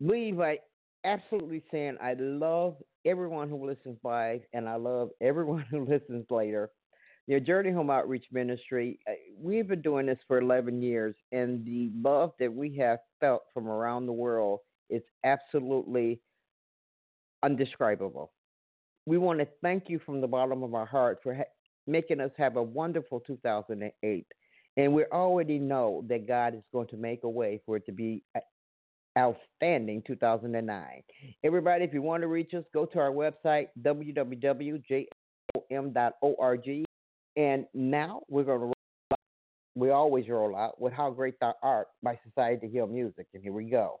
leave 0.00 0.38
by 0.38 0.60
absolutely 1.04 1.62
saying 1.70 1.98
I 2.02 2.14
love 2.14 2.76
everyone 3.04 3.50
who 3.50 3.66
listens 3.66 3.98
by, 4.02 4.40
and 4.54 4.66
I 4.66 4.76
love 4.76 5.10
everyone 5.20 5.66
who 5.70 5.84
listens 5.84 6.24
later. 6.30 6.70
The 7.28 7.38
Journey 7.38 7.70
Home 7.70 7.90
Outreach 7.90 8.24
Ministry, 8.32 8.98
uh, 9.06 9.12
we've 9.36 9.68
been 9.68 9.82
doing 9.82 10.06
this 10.06 10.18
for 10.26 10.38
11 10.38 10.80
years, 10.80 11.14
and 11.32 11.66
the 11.66 11.90
love 12.02 12.32
that 12.40 12.50
we 12.52 12.74
have 12.78 13.00
felt 13.20 13.42
from 13.52 13.68
around 13.68 14.06
the 14.06 14.12
world 14.12 14.60
is 14.88 15.02
absolutely 15.22 16.18
undescribable. 17.42 18.32
We 19.06 19.18
want 19.18 19.40
to 19.40 19.48
thank 19.62 19.88
you 19.88 19.98
from 20.04 20.20
the 20.20 20.28
bottom 20.28 20.62
of 20.62 20.74
our 20.74 20.86
hearts 20.86 21.20
for 21.22 21.34
ha- 21.34 21.42
making 21.86 22.20
us 22.20 22.30
have 22.38 22.56
a 22.56 22.62
wonderful 22.62 23.20
2008. 23.20 24.26
And 24.76 24.94
we 24.94 25.04
already 25.06 25.58
know 25.58 26.04
that 26.08 26.26
God 26.26 26.54
is 26.54 26.62
going 26.72 26.88
to 26.88 26.96
make 26.96 27.24
a 27.24 27.28
way 27.28 27.60
for 27.66 27.76
it 27.76 27.84
to 27.86 27.92
be 27.92 28.22
uh, 28.34 28.40
outstanding 29.18 30.02
2009. 30.06 31.02
Everybody, 31.44 31.84
if 31.84 31.92
you 31.92 32.00
want 32.00 32.22
to 32.22 32.28
reach 32.28 32.54
us, 32.54 32.64
go 32.72 32.86
to 32.86 32.98
our 32.98 33.10
website, 33.10 33.68
www.jom.org. 33.82 34.84
And 37.36 37.66
now 37.74 38.22
we're 38.28 38.44
going 38.44 38.58
to 38.60 38.64
roll 38.64 38.74
out. 39.12 39.18
We 39.74 39.90
always 39.90 40.28
roll 40.28 40.56
out 40.56 40.80
with 40.80 40.92
How 40.92 41.10
Great 41.10 41.40
Thou 41.40 41.54
Art 41.62 41.88
by 42.02 42.18
Society 42.26 42.68
heal 42.68 42.86
Music. 42.86 43.26
And 43.34 43.42
here 43.42 43.52
we 43.52 43.64
go. 43.64 44.00